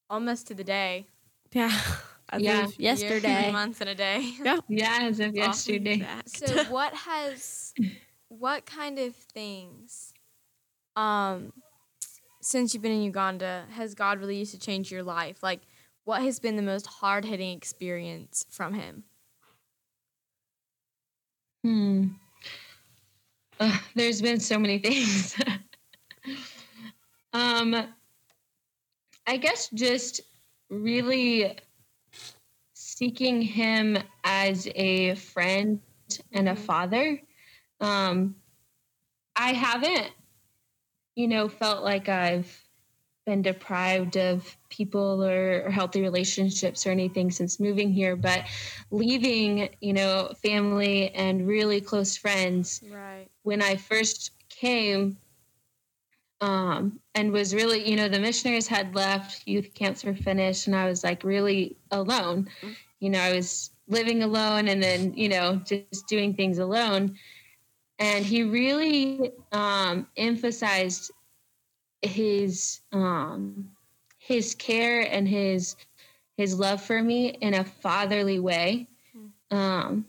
Almost 0.08 0.46
to 0.46 0.54
the 0.54 0.64
day. 0.64 1.06
yeah. 1.52 1.78
As 2.32 2.40
Yeah. 2.42 2.64
of 2.64 2.78
Year, 2.80 3.20
three 3.20 3.50
months 3.52 3.80
and 3.82 3.90
a 3.90 3.94
day. 3.94 4.32
Yeah, 4.68 4.98
as 5.02 5.20
of 5.20 5.34
yesterday. 5.36 6.06
So 6.26 6.64
what 6.64 6.94
has 6.94 7.74
what 8.28 8.64
kind 8.64 8.98
of 8.98 9.14
things 9.16 10.14
um 10.96 11.52
since 12.50 12.74
you've 12.74 12.82
been 12.82 12.92
in 12.92 13.02
Uganda 13.02 13.64
has 13.70 13.94
God 13.94 14.18
really 14.18 14.36
used 14.36 14.52
to 14.52 14.58
change 14.58 14.90
your 14.90 15.02
life? 15.04 15.42
Like 15.42 15.60
what 16.04 16.22
has 16.22 16.40
been 16.40 16.56
the 16.56 16.62
most 16.62 16.86
hard 16.86 17.24
hitting 17.24 17.56
experience 17.56 18.44
from 18.50 18.74
him? 18.74 19.04
Hmm. 21.62 22.08
Uh, 23.60 23.78
there's 23.94 24.20
been 24.22 24.40
so 24.40 24.58
many 24.58 24.78
things. 24.86 25.36
um, 27.32 27.86
I 29.26 29.36
guess 29.36 29.68
just 29.68 30.22
really 30.70 31.56
seeking 32.74 33.42
him 33.42 33.98
as 34.24 34.66
a 34.74 35.14
friend 35.14 35.80
and 36.32 36.48
a 36.48 36.54
Mhm. 36.54 36.58
father. 36.58 37.20
Um, 37.80 38.34
I 39.36 39.52
haven't, 39.52 40.10
you 41.20 41.28
know, 41.28 41.48
felt 41.48 41.85
like 41.85 42.09
I've 42.09 42.64
been 43.26 43.42
deprived 43.42 44.16
of 44.16 44.56
people 44.70 45.22
or, 45.22 45.64
or 45.66 45.70
healthy 45.70 46.00
relationships 46.00 46.87
or 46.87 46.90
anything 46.90 47.30
since 47.30 47.61
moving 47.61 47.92
here, 47.92 48.16
but 48.16 48.44
leaving, 48.90 49.68
you 49.80 49.92
know, 49.92 50.33
family 50.42 51.11
and 51.14 51.46
really 51.46 51.80
close 51.80 52.16
friends 52.16 52.83
Right. 52.90 53.28
when 53.42 53.62
I 53.62 53.76
first 53.76 54.33
came 54.48 55.18
um, 56.40 56.98
and 57.14 57.33
was 57.33 57.54
really, 57.54 57.88
you 57.88 57.96
know, 57.96 58.09
the 58.09 58.18
missionaries 58.18 58.66
had 58.66 58.94
left, 58.94 59.46
youth 59.46 59.74
camps 59.74 60.04
were 60.04 60.14
finished, 60.14 60.66
and 60.66 60.74
I 60.74 60.87
was 60.87 61.04
like 61.04 61.22
really 61.22 61.76
alone. 61.90 62.48
You 63.00 63.11
know, 63.11 63.20
I 63.20 63.35
was 63.35 63.70
living 63.88 64.22
alone 64.22 64.68
and 64.68 64.83
then, 64.83 65.12
you 65.14 65.28
know, 65.28 65.56
just 65.64 66.06
doing 66.09 66.35
things 66.35 66.59
alone. 66.59 67.16
And 68.00 68.24
he 68.24 68.42
really 68.42 69.30
um, 69.52 70.06
emphasized 70.16 71.12
his 72.02 72.80
um, 72.92 73.70
his 74.18 74.54
care 74.54 75.02
and 75.02 75.28
his 75.28 75.76
his 76.36 76.58
love 76.58 76.82
for 76.82 77.02
me 77.02 77.28
in 77.28 77.54
a 77.54 77.64
fatherly 77.64 78.40
way. 78.40 78.88
Um, 79.50 80.06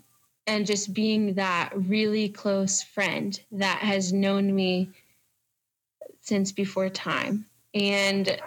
and 0.48 0.66
just 0.66 0.94
being 0.94 1.34
that 1.36 1.72
really 1.76 2.30
close 2.30 2.82
friend 2.82 3.40
that 3.52 3.80
has 3.80 4.12
known 4.14 4.56
me 4.56 4.90
since 6.22 6.52
before 6.52 6.90
time. 6.90 7.46
And 7.74 8.40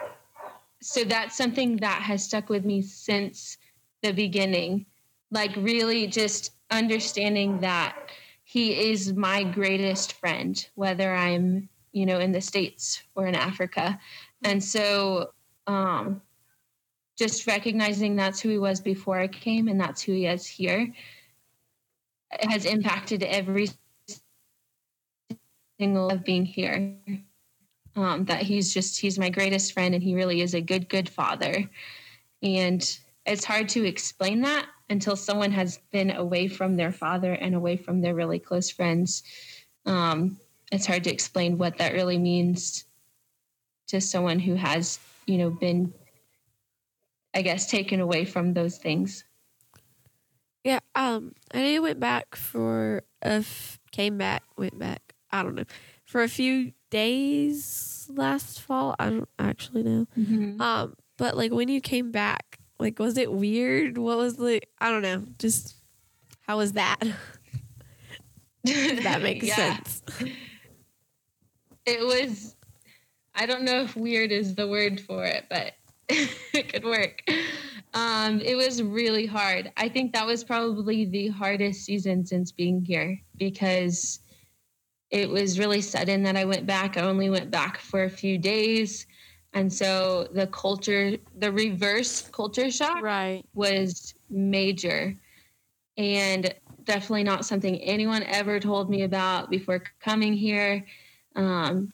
so 0.80 1.04
that's 1.04 1.36
something 1.36 1.76
that 1.78 2.02
has 2.02 2.24
stuck 2.24 2.48
with 2.48 2.64
me 2.64 2.82
since 2.82 3.58
the 4.02 4.12
beginning. 4.12 4.86
Like, 5.30 5.54
really, 5.56 6.06
just 6.06 6.52
understanding 6.70 7.60
that 7.60 7.96
he 8.54 8.92
is 8.92 9.12
my 9.14 9.42
greatest 9.42 10.12
friend, 10.12 10.64
whether 10.76 11.12
I'm, 11.12 11.68
you 11.90 12.06
know, 12.06 12.20
in 12.20 12.30
the 12.30 12.40
States 12.40 13.02
or 13.16 13.26
in 13.26 13.34
Africa. 13.34 13.98
And 14.44 14.62
so, 14.62 15.32
um, 15.66 16.22
just 17.18 17.48
recognizing 17.48 18.14
that's 18.14 18.40
who 18.40 18.50
he 18.50 18.58
was 18.58 18.80
before 18.80 19.18
I 19.18 19.26
came 19.26 19.66
and 19.66 19.80
that's 19.80 20.02
who 20.02 20.12
he 20.12 20.26
is 20.26 20.46
here 20.46 20.92
has 22.48 22.64
impacted 22.64 23.24
every 23.24 23.70
single 25.80 26.10
of 26.10 26.22
being 26.22 26.44
here. 26.44 26.96
um, 27.96 28.24
that 28.26 28.42
he's 28.42 28.72
just 28.72 29.00
he's 29.00 29.18
my 29.18 29.30
greatest 29.30 29.72
friend 29.72 29.96
and 29.96 30.02
he 30.02 30.14
really 30.14 30.42
is 30.42 30.54
a 30.54 30.60
good 30.60 30.88
good 30.88 31.08
father 31.08 31.68
and 32.42 32.98
it's 33.26 33.44
hard 33.44 33.68
to 33.70 33.84
explain 33.84 34.42
that 34.42 34.66
until 34.90 35.16
someone 35.16 35.50
has 35.52 35.78
been 35.90 36.10
away 36.10 36.46
from 36.48 36.76
their 36.76 36.92
father 36.92 37.32
and 37.32 37.54
away 37.54 37.76
from 37.76 38.00
their 38.00 38.14
really 38.14 38.38
close 38.38 38.70
friends 38.70 39.22
um, 39.86 40.38
it's 40.72 40.86
hard 40.86 41.04
to 41.04 41.12
explain 41.12 41.58
what 41.58 41.78
that 41.78 41.92
really 41.92 42.18
means 42.18 42.84
to 43.86 44.00
someone 44.00 44.38
who 44.38 44.54
has 44.54 44.98
you 45.26 45.38
know 45.38 45.50
been 45.50 45.92
i 47.34 47.42
guess 47.42 47.66
taken 47.70 48.00
away 48.00 48.24
from 48.24 48.54
those 48.54 48.78
things 48.78 49.24
Yeah, 50.64 50.80
um, 50.94 51.32
I 51.52 51.58
know 51.60 51.68
you 51.68 51.82
went 51.82 52.00
back 52.00 52.34
for 52.36 53.02
a 53.20 53.44
f- 53.44 53.78
came 53.92 54.16
back, 54.16 54.42
went 54.56 54.78
back. 54.78 55.12
I 55.30 55.42
don't 55.42 55.54
know 55.54 55.64
for 56.06 56.22
a 56.22 56.28
few 56.28 56.72
days 56.90 58.08
last 58.08 58.60
fall. 58.60 58.94
I 58.98 59.10
don't 59.10 59.28
actually 59.38 59.82
know. 59.82 60.06
Um, 60.60 60.94
but 61.18 61.36
like 61.36 61.52
when 61.52 61.68
you 61.68 61.80
came 61.82 62.10
back, 62.12 62.58
like 62.78 62.98
was 62.98 63.16
it 63.18 63.32
weird? 63.32 63.98
What 63.98 64.16
was 64.18 64.36
the? 64.36 64.60
I 64.78 64.90
don't 64.90 65.02
know. 65.02 65.24
Just 65.38 65.76
how 66.46 66.58
was 66.58 66.72
that? 66.72 66.96
That 68.64 69.20
makes 69.22 69.46
Yeah. 69.48 69.76
sense. 69.76 70.02
it 71.84 72.00
was 72.00 72.56
i 73.34 73.44
don't 73.44 73.62
know 73.62 73.82
if 73.82 73.94
weird 73.94 74.32
is 74.32 74.54
the 74.54 74.66
word 74.66 74.98
for 75.00 75.24
it 75.24 75.44
but 75.50 75.74
it 76.08 76.72
could 76.72 76.84
work 76.84 77.22
um, 77.92 78.40
it 78.40 78.54
was 78.56 78.82
really 78.82 79.26
hard 79.26 79.70
i 79.76 79.86
think 79.88 80.12
that 80.14 80.26
was 80.26 80.42
probably 80.42 81.04
the 81.04 81.28
hardest 81.28 81.84
season 81.84 82.24
since 82.24 82.52
being 82.52 82.82
here 82.82 83.20
because 83.36 84.20
it 85.10 85.28
was 85.28 85.58
really 85.58 85.82
sudden 85.82 86.22
that 86.22 86.36
i 86.36 86.44
went 86.46 86.66
back 86.66 86.96
i 86.96 87.02
only 87.02 87.28
went 87.28 87.50
back 87.50 87.76
for 87.78 88.04
a 88.04 88.10
few 88.10 88.38
days 88.38 89.06
and 89.54 89.72
so 89.72 90.28
the 90.32 90.46
culture 90.48 91.16
the 91.38 91.50
reverse 91.50 92.28
culture 92.28 92.70
shock 92.70 93.00
Right. 93.02 93.44
was 93.54 94.14
major. 94.28 95.16
And 95.96 96.52
definitely 96.82 97.22
not 97.22 97.46
something 97.46 97.76
anyone 97.78 98.24
ever 98.24 98.58
told 98.58 98.90
me 98.90 99.02
about 99.02 99.48
before 99.48 99.82
coming 100.00 100.34
here. 100.34 100.84
Um, 101.36 101.92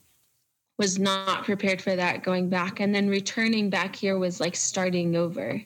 was 0.79 0.99
not 0.99 1.45
prepared 1.45 1.83
for 1.83 1.95
that 1.95 2.23
going 2.23 2.49
back. 2.49 2.81
And 2.81 2.95
then 2.95 3.11
returning 3.11 3.69
back 3.69 3.95
here 3.95 4.19
was 4.19 4.41
like 4.41 4.57
starting 4.57 5.15
over. 5.15 5.63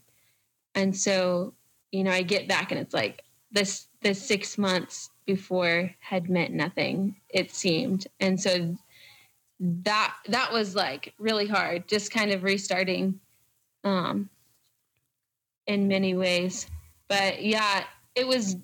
And 0.74 0.94
so 0.94 1.54
you 1.92 2.02
know 2.02 2.10
i 2.10 2.22
get 2.22 2.48
back 2.48 2.72
and 2.72 2.80
it's 2.80 2.92
like 2.92 3.22
this 3.52 3.86
this 4.02 4.20
six 4.20 4.58
months 4.58 5.10
before 5.26 5.94
had 6.00 6.28
meant 6.28 6.52
nothing 6.52 7.14
it 7.28 7.52
seemed. 7.52 8.08
And 8.18 8.38
so 8.40 8.76
that 9.60 10.14
that 10.28 10.52
was 10.52 10.74
like 10.74 11.14
really 11.18 11.46
hard 11.46 11.86
just 11.88 12.10
kind 12.10 12.30
of 12.32 12.42
restarting 12.42 13.20
um 13.84 14.28
in 15.66 15.88
many 15.88 16.14
ways. 16.14 16.66
But 17.08 17.42
yeah 17.44 17.84
it 18.14 18.26
was 18.26 18.56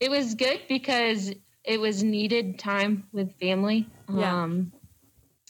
it 0.00 0.10
was 0.10 0.34
good 0.34 0.60
because 0.68 1.32
it 1.64 1.80
was 1.80 2.02
needed 2.02 2.58
time 2.58 3.06
with 3.12 3.38
family 3.38 3.86
Yeah. 4.12 4.42
um 4.42 4.72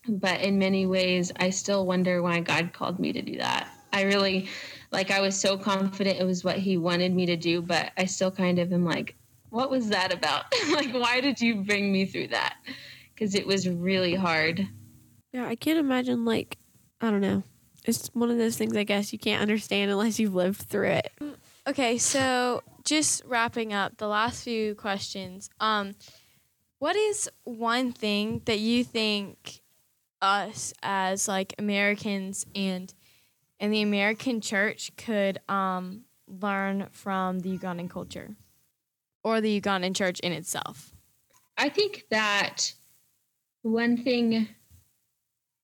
but 0.09 0.41
in 0.41 0.59
many 0.59 0.85
ways 0.87 1.33
i 1.37 1.49
still 1.51 1.87
wonder 1.87 2.23
why 2.23 2.41
god 2.41 2.73
called 2.73 2.99
me 2.99 3.13
to 3.13 3.23
do 3.23 3.39
that. 3.39 3.69
I 3.93 4.03
really 4.03 4.49
like 4.91 5.11
i 5.11 5.21
was 5.21 5.39
so 5.39 5.57
confident 5.57 6.19
it 6.21 6.25
was 6.25 6.45
what 6.45 6.57
he 6.59 6.77
wanted 6.77 7.15
me 7.15 7.27
to 7.27 7.37
do 7.37 7.63
but 7.63 7.93
i 7.97 8.05
still 8.05 8.31
kind 8.31 8.59
of 8.59 8.73
am 8.73 8.85
like 8.85 9.15
what 9.51 9.71
was 9.71 9.89
that 9.91 10.13
about? 10.15 10.45
Like 10.71 10.95
why 10.95 11.21
did 11.21 11.39
you 11.41 11.57
bring 11.63 11.93
me 11.93 12.07
through 12.07 12.29
that 12.29 12.57
because 13.23 13.37
it 13.37 13.47
was 13.47 13.69
really 13.69 14.15
hard 14.17 14.67
Yeah, 15.33 15.47
I 15.47 15.55
can't 15.55 15.79
imagine 15.79 16.25
like 16.25 16.59
I 17.01 17.11
don't 17.11 17.21
know. 17.21 17.43
It's 17.85 18.09
one 18.15 18.31
of 18.31 18.39
those 18.39 18.57
things 18.57 18.77
I 18.77 18.85
guess 18.85 19.13
you 19.13 19.19
can't 19.19 19.43
understand 19.43 19.91
unless 19.91 20.19
you've 20.19 20.35
lived 20.35 20.63
through 20.63 20.89
it. 20.89 21.13
Okay, 21.67 21.99
so 21.99 22.63
just 22.85 23.25
wrapping 23.25 23.73
up 23.73 23.97
the 23.97 24.07
last 24.07 24.45
few 24.45 24.75
questions. 24.75 25.51
Um, 25.59 25.95
what 26.79 26.95
is 26.97 27.29
one 27.45 27.93
thing 27.93 28.43
that 28.45 28.59
you 28.59 28.85
think 28.85 29.63
us 30.21 30.73
as 30.83 31.27
like 31.29 31.55
Americans 31.59 32.45
and 32.55 32.93
and 33.61 33.73
the 33.73 33.83
American 33.83 34.41
church 34.41 34.91
could 34.97 35.39
um, 35.49 36.03
learn 36.27 36.89
from 36.91 37.41
the 37.41 37.57
Ugandan 37.57 37.89
culture 37.89 38.37
or 39.23 39.41
the 39.41 39.61
Ugandan 39.61 39.95
church 39.95 40.19
in 40.21 40.33
itself? 40.33 40.93
I 41.57 41.69
think 41.69 42.05
that 42.11 42.75
one 43.63 43.97
thing 43.97 44.49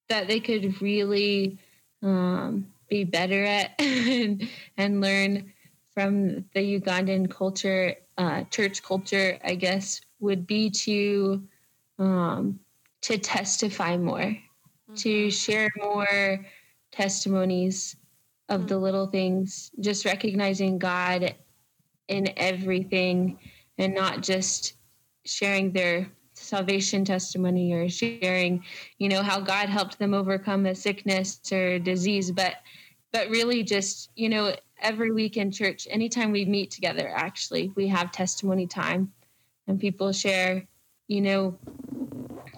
that 0.08 0.28
they 0.28 0.40
could 0.40 0.80
really 0.80 1.58
um, 2.02 2.66
be 2.88 3.04
better 3.04 3.44
at 3.44 3.74
and, 3.78 4.48
and 4.76 5.00
learn 5.00 5.52
from 5.92 6.44
the 6.54 6.80
Ugandan 6.80 7.30
culture, 7.30 7.94
uh, 8.16 8.44
church 8.44 8.82
culture, 8.82 9.38
I 9.44 9.54
guess, 9.54 10.00
would 10.20 10.46
be 10.46 10.70
to 10.70 11.42
um, 11.98 12.60
to 13.02 13.18
testify 13.18 13.96
more, 13.96 14.36
to 14.96 15.30
share 15.30 15.70
more 15.76 16.44
testimonies 16.92 17.96
of 18.48 18.66
the 18.66 18.78
little 18.78 19.06
things, 19.06 19.70
just 19.80 20.04
recognizing 20.04 20.78
God 20.78 21.34
in 22.08 22.32
everything 22.36 23.38
and 23.76 23.94
not 23.94 24.22
just 24.22 24.74
sharing 25.24 25.72
their 25.72 26.08
salvation 26.48 27.04
testimony 27.04 27.72
or 27.72 27.88
sharing 27.88 28.64
you 28.98 29.08
know 29.08 29.22
how 29.22 29.38
god 29.38 29.68
helped 29.68 29.98
them 29.98 30.14
overcome 30.14 30.66
a 30.66 30.74
sickness 30.74 31.40
or 31.52 31.78
disease. 31.78 32.30
But 32.30 32.56
but 33.12 33.28
really 33.28 33.62
just 33.62 34.10
you 34.16 34.28
know 34.28 34.54
every 34.80 35.12
week 35.12 35.36
in 35.36 35.50
church 35.50 35.86
anytime 35.90 36.32
we 36.32 36.44
meet 36.44 36.70
together 36.70 37.12
actually 37.14 37.72
we 37.76 37.88
have 37.88 38.10
testimony 38.12 38.66
time. 38.66 39.12
And 39.66 39.78
people 39.78 40.12
share 40.12 40.66
you 41.08 41.20
know 41.20 41.58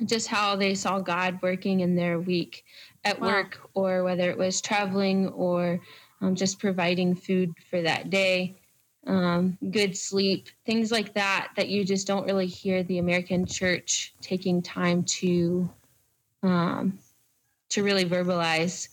just 0.05 0.29
how 0.29 0.57
they 0.57 0.75
saw 0.75 1.01
god 1.01 1.41
working 1.43 1.81
in 1.81 1.97
their 1.97 2.21
week 2.21 2.65
at 3.05 3.21
Wow. 3.21 3.29
work 3.29 3.59
or 3.75 4.05
whether 4.05 4.31
it 4.31 4.39
was 4.39 4.61
traveling 4.61 5.29
or 5.29 5.81
um, 6.21 6.35
just 6.35 6.59
providing 6.59 7.15
food 7.15 7.53
for 7.69 7.83
that 7.83 8.11
day 8.11 8.60
um, 9.07 9.57
good 9.71 9.97
sleep, 9.97 10.49
things 10.67 10.91
like 10.93 11.15
that, 11.15 11.49
that 11.57 11.69
you 11.69 11.85
just 11.85 12.07
don't 12.07 12.27
really 12.27 12.47
hear 12.47 12.83
the 12.83 12.99
American 12.99 13.47
church 13.47 14.15
taking 14.21 14.61
time 14.63 15.03
to 15.05 15.69
um, 16.43 16.99
to 17.71 17.83
really 17.83 18.05
verbalize. 18.05 18.89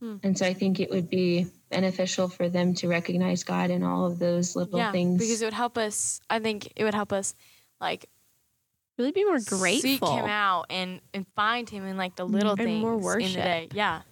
Hmm. 0.00 0.16
And 0.22 0.36
so 0.38 0.46
I 0.46 0.54
think 0.54 0.80
it 0.80 0.90
would 0.90 1.08
be 1.10 1.46
beneficial 1.70 2.28
for 2.28 2.48
them 2.48 2.74
to 2.74 2.88
recognize 2.88 3.42
God 3.44 3.70
in 3.70 3.82
all 3.82 4.06
of 4.06 4.18
those 4.18 4.54
little 4.56 4.78
yeah, 4.78 4.92
things. 4.92 5.18
because 5.18 5.40
it 5.42 5.44
would 5.46 5.54
help 5.54 5.76
us. 5.78 6.20
I 6.30 6.38
think 6.38 6.72
it 6.76 6.84
would 6.84 6.94
help 6.94 7.12
us 7.12 7.34
like 7.80 8.08
Really 8.96 9.10
be 9.10 9.24
more 9.24 9.40
grateful. 9.40 9.80
seek 9.80 10.04
him 10.06 10.26
out 10.26 10.66
and 10.70 11.00
and 11.12 11.26
find 11.34 11.68
him 11.68 11.84
in 11.84 11.96
like 11.96 12.14
the 12.14 12.24
little 12.24 12.52
And 12.52 12.58
things 12.62 12.82
more 12.82 12.92
in 12.94 12.98
the 12.98 13.04
worship. 13.04 13.44
day. 13.44 13.68
Yeah. 13.72 14.02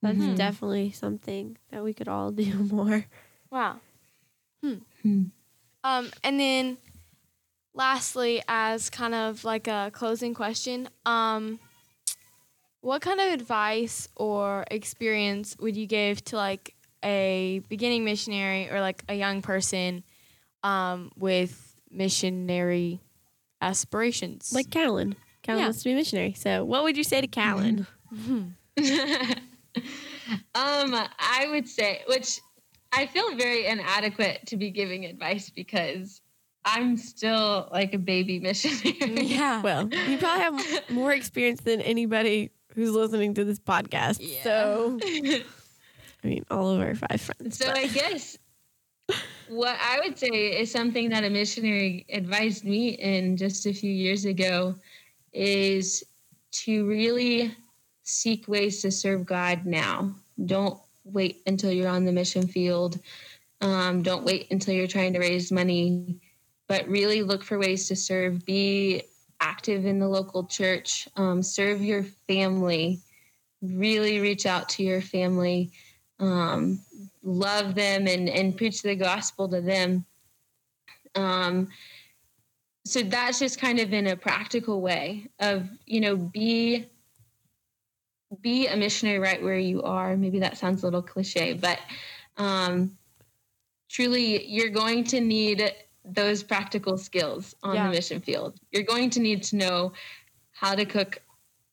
That's 0.00 0.18
Mhm. 0.18 0.36
definitely 0.36 0.92
something 0.92 1.58
that 1.70 1.84
we 1.84 1.92
could 1.92 2.08
all 2.08 2.30
do 2.32 2.54
more. 2.64 3.04
Wow. 3.50 3.80
Hmm. 4.64 4.74
Hmm. 5.02 5.22
Um, 5.82 6.10
and 6.22 6.40
then 6.40 6.78
lastly, 7.74 8.42
as 8.48 8.88
kind 8.88 9.14
of 9.14 9.44
like 9.44 9.68
a 9.68 9.90
closing 9.92 10.32
question, 10.32 10.88
um, 11.04 11.58
what 12.80 13.02
kind 13.02 13.20
of 13.20 13.32
advice 13.32 14.08
or 14.16 14.64
experience 14.70 15.54
would 15.60 15.76
you 15.76 15.86
give 15.86 16.24
to 16.26 16.36
like 16.36 16.74
a 17.04 17.60
beginning 17.68 18.04
missionary 18.04 18.70
or 18.70 18.80
like 18.80 19.04
a 19.08 19.14
young 19.14 19.42
person 19.42 20.02
um, 20.62 21.10
with 21.16 21.76
missionary 21.90 23.00
aspirations? 23.60 24.50
Like 24.54 24.70
Callan. 24.70 25.16
Callan 25.42 25.60
Yeah. 25.60 25.66
wants 25.66 25.82
to 25.82 25.90
be 25.90 25.92
a 25.92 25.96
missionary. 25.96 26.32
So 26.32 26.64
what 26.64 26.84
would 26.84 26.96
you 26.96 27.04
say 27.04 27.20
to 27.20 27.26
Callan? 27.26 27.86
um, 28.14 28.54
I 30.54 31.46
would 31.50 31.68
say, 31.68 32.02
which 32.08 32.40
I 32.96 33.06
feel 33.06 33.34
very 33.36 33.66
inadequate 33.66 34.46
to 34.46 34.56
be 34.56 34.70
giving 34.70 35.04
advice 35.04 35.50
because 35.50 36.20
I'm 36.64 36.96
still 36.96 37.68
like 37.72 37.92
a 37.92 37.98
baby 37.98 38.38
missionary. 38.38 38.96
yeah. 39.26 39.60
Well, 39.62 39.88
you 39.88 40.18
probably 40.18 40.42
have 40.42 40.90
more 40.90 41.12
experience 41.12 41.60
than 41.62 41.80
anybody 41.80 42.50
who's 42.74 42.90
listening 42.90 43.34
to 43.34 43.44
this 43.44 43.58
podcast. 43.58 44.18
Yeah. 44.20 44.42
So, 44.42 44.98
I 45.04 45.42
mean, 46.26 46.44
all 46.50 46.70
of 46.70 46.80
our 46.80 46.94
five 46.94 47.20
friends. 47.20 47.58
So 47.58 47.66
but- 47.66 47.76
I 47.76 47.86
guess 47.88 48.38
what 49.48 49.76
I 49.80 50.00
would 50.02 50.18
say 50.18 50.60
is 50.60 50.70
something 50.70 51.10
that 51.10 51.24
a 51.24 51.30
missionary 51.30 52.06
advised 52.10 52.64
me 52.64 52.90
in 52.90 53.36
just 53.36 53.66
a 53.66 53.72
few 53.72 53.92
years 53.92 54.24
ago 54.24 54.74
is 55.32 56.04
to 56.52 56.86
really 56.86 57.54
seek 58.04 58.48
ways 58.48 58.80
to 58.82 58.90
serve 58.90 59.26
God 59.26 59.66
now. 59.66 60.14
Don't 60.46 60.78
wait 61.14 61.42
until 61.46 61.72
you're 61.72 61.88
on 61.88 62.04
the 62.04 62.12
mission 62.12 62.46
field. 62.46 62.98
Um, 63.60 64.02
don't 64.02 64.24
wait 64.24 64.50
until 64.50 64.74
you're 64.74 64.86
trying 64.86 65.12
to 65.14 65.20
raise 65.20 65.50
money, 65.50 66.20
but 66.68 66.86
really 66.88 67.22
look 67.22 67.42
for 67.42 67.58
ways 67.58 67.88
to 67.88 67.96
serve. 67.96 68.44
Be 68.44 69.02
active 69.40 69.86
in 69.86 69.98
the 69.98 70.08
local 70.08 70.44
church, 70.44 71.08
um, 71.16 71.42
serve 71.42 71.82
your 71.82 72.04
family, 72.28 73.00
really 73.62 74.20
reach 74.20 74.46
out 74.46 74.68
to 74.70 74.82
your 74.82 75.00
family, 75.00 75.70
um, 76.20 76.80
love 77.22 77.74
them, 77.74 78.06
and, 78.06 78.28
and 78.28 78.56
preach 78.56 78.82
the 78.82 78.94
gospel 78.94 79.48
to 79.48 79.60
them. 79.60 80.04
Um, 81.14 81.68
so 82.86 83.02
that's 83.02 83.38
just 83.38 83.58
kind 83.58 83.80
of 83.80 83.92
in 83.92 84.08
a 84.08 84.16
practical 84.16 84.80
way 84.80 85.28
of 85.40 85.68
you 85.86 86.00
know 86.00 86.16
be 86.16 86.86
be 88.42 88.66
a 88.66 88.76
missionary 88.76 89.18
right 89.18 89.42
where 89.42 89.58
you 89.58 89.82
are. 89.82 90.16
Maybe 90.16 90.38
that 90.40 90.56
sounds 90.58 90.82
a 90.82 90.86
little 90.86 91.02
cliche 91.02 91.52
but 91.54 91.78
um, 92.36 92.96
truly 93.88 94.46
you're 94.46 94.70
going 94.70 95.04
to 95.04 95.20
need 95.20 95.72
those 96.04 96.42
practical 96.42 96.98
skills 96.98 97.54
on 97.62 97.76
Yeah. 97.76 97.84
the 97.86 97.90
mission 97.94 98.20
field. 98.20 98.58
You're 98.72 98.82
going 98.82 99.10
to 99.10 99.20
need 99.20 99.42
to 99.44 99.56
know 99.56 99.92
how 100.52 100.74
to 100.74 100.84
cook 100.84 101.22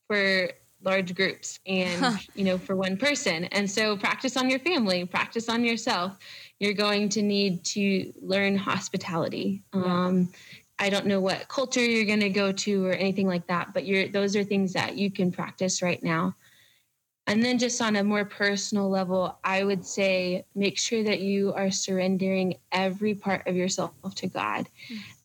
for 0.08 0.52
large 0.84 1.13
groups 1.13 1.60
and 1.67 2.17
you 2.34 2.43
know 2.43 2.58
for 2.58 2.76
one 2.76 2.97
person. 2.97 3.45
And 3.45 3.69
so 3.69 3.95
practice 3.97 4.36
on 4.38 4.50
your 4.50 4.60
family 4.60 5.06
practice 5.06 5.47
on 5.50 5.63
yourself. 5.63 6.17
You're 6.60 6.74
going 6.74 7.10
to 7.10 7.21
need 7.21 7.63
to 7.65 8.12
learn 8.21 8.56
hospitality. 8.56 9.63
Um, 9.74 10.30
i 10.80 10.89
don't 10.89 11.06
know 11.06 11.19
what 11.21 11.47
culture 11.47 11.80
you're 11.86 12.06
going 12.06 12.19
to 12.21 12.30
go 12.30 12.52
to 12.52 12.84
or 12.88 12.93
anything 12.93 13.28
like 13.28 13.45
that 13.45 13.71
but 13.71 13.86
you're 13.86 14.08
those 14.08 14.36
are 14.36 14.43
things 14.43 14.74
that 14.74 14.97
you 14.97 15.12
can 15.12 15.32
practice 15.32 15.84
right 15.84 16.02
now 16.02 16.34
and 17.27 17.43
then 17.43 17.57
just 17.57 17.81
on 17.81 17.95
a 17.95 18.03
more 18.03 18.25
personal 18.25 18.89
level 18.89 19.38
i 19.43 19.63
would 19.63 19.86
say 19.86 20.45
make 20.55 20.77
sure 20.77 21.03
that 21.03 21.21
you 21.21 21.53
are 21.53 21.71
surrendering 21.71 22.55
every 22.71 23.13
part 23.13 23.45
of 23.47 23.55
yourself 23.55 23.91
to 24.15 24.27
god. 24.27 24.67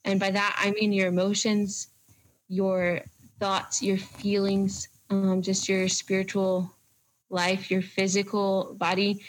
And 0.04 0.20
by 0.20 0.30
that 0.30 0.56
i 0.59 0.70
mean 0.70 0.92
your 0.92 1.09
emotions 1.09 1.88
your 2.48 3.00
thoughts 3.40 3.82
your 3.82 3.98
feelings 3.98 4.88
um, 5.11 5.42
just 5.42 5.68
your 5.68 5.88
spiritual 5.88 6.70
life 7.30 7.70
your 7.70 7.82
physical 7.82 8.74
body. 8.78 9.22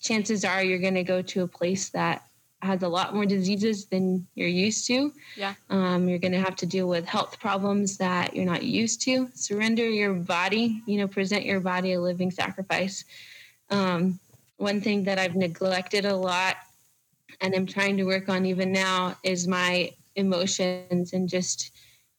Chances 0.00 0.44
are 0.44 0.62
you're 0.62 0.78
going 0.78 0.94
to 0.94 1.04
go 1.04 1.22
to 1.22 1.42
a 1.42 1.48
place 1.48 1.88
that 1.90 2.29
has 2.62 2.82
a 2.82 2.88
lot 2.88 3.14
more 3.14 3.24
diseases 3.26 3.86
than 3.86 4.26
you're 4.34 4.48
used 4.48 4.86
to. 4.86 5.12
Yeah. 5.36 5.54
Um, 5.70 6.08
you're 6.08 6.18
going 6.18 6.32
to 6.32 6.40
have 6.40 6.56
to 6.56 6.66
deal 6.66 6.88
with 6.88 7.06
health 7.06 7.40
problems 7.40 7.96
that 7.98 8.34
you're 8.34 8.44
not 8.44 8.62
used 8.62 9.00
to. 9.02 9.28
Surrender 9.34 9.88
your 9.88 10.12
body, 10.14 10.82
you 10.86 10.98
know, 10.98 11.08
present 11.08 11.44
your 11.44 11.60
body 11.60 11.94
a 11.94 12.00
living 12.00 12.30
sacrifice. 12.30 13.04
Um, 13.70 14.18
one 14.58 14.80
thing 14.80 15.04
that 15.04 15.18
I've 15.18 15.36
neglected 15.36 16.04
a 16.04 16.14
lot 16.14 16.56
and 17.40 17.54
I'm 17.54 17.66
trying 17.66 17.96
to 17.96 18.04
work 18.04 18.28
on 18.28 18.44
even 18.44 18.72
now 18.72 19.16
is 19.22 19.48
my 19.48 19.92
emotions 20.16 21.12
and 21.12 21.28
just 21.28 21.70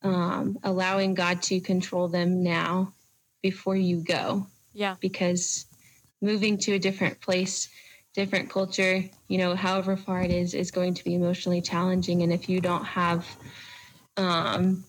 um, 0.02 0.58
allowing 0.64 1.14
God 1.14 1.42
to 1.44 1.60
control 1.60 2.08
them 2.08 2.42
now 2.42 2.94
before 3.44 3.76
you 3.76 3.98
go 3.98 4.48
Yeah. 4.74 4.96
because 5.00 5.66
moving 6.22 6.58
to 6.60 6.74
a 6.74 6.80
different 6.80 7.20
place, 7.22 7.70
different 8.14 8.50
culture, 8.50 9.04
you 9.28 9.38
know, 9.38 9.56
however 9.56 9.96
far 9.96 10.22
it 10.22 10.32
is, 10.32 10.54
is 10.54 10.72
going 10.72 10.94
to 10.96 11.04
be 11.04 11.16
emotionally 11.16 11.62
challenging. 11.62 12.24
And 12.24 12.34
if 12.34 12.50
you 12.50 12.60
don't 12.60 12.84
have, 12.84 13.26
um, 14.18 14.84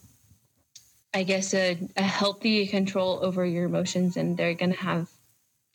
I 1.14 1.22
guess, 1.22 1.54
a, 1.54 1.78
a 1.96 2.02
healthy 2.02 2.66
control 2.66 3.20
over 3.22 3.44
your 3.44 3.64
emotions, 3.64 4.16
and 4.16 4.36
they're 4.36 4.54
going 4.54 4.72
to 4.72 4.80
have 4.80 5.08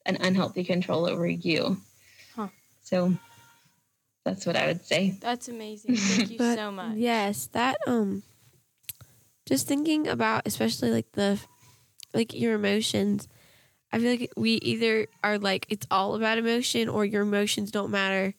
an 0.05 0.17
unhealthy 0.19 0.63
control 0.63 1.07
over 1.09 1.27
you. 1.27 1.77
Huh. 2.35 2.47
So 2.81 3.13
that's 4.25 4.45
what 4.45 4.57
I 4.57 4.67
would 4.67 4.85
say. 4.85 5.17
That's 5.21 5.47
amazing. 5.47 5.95
Thank 5.95 6.31
you 6.31 6.37
But 6.39 6.55
so 6.55 6.71
much. 6.71 6.95
Yes, 6.97 7.47
that 7.53 7.77
um 7.87 8.23
just 9.45 9.67
thinking 9.67 10.07
about 10.07 10.41
especially 10.45 10.91
like 10.91 11.11
the 11.13 11.39
like 12.13 12.33
your 12.33 12.55
emotions. 12.55 13.29
I 13.91 13.99
feel 13.99 14.11
like 14.11 14.31
we 14.35 14.51
either 14.55 15.07
are 15.23 15.37
like 15.37 15.65
it's 15.69 15.87
all 15.89 16.15
about 16.15 16.37
emotion 16.37 16.89
or 16.89 17.05
your 17.05 17.21
emotions 17.21 17.71
don't 17.71 17.89
matter. 17.91 18.33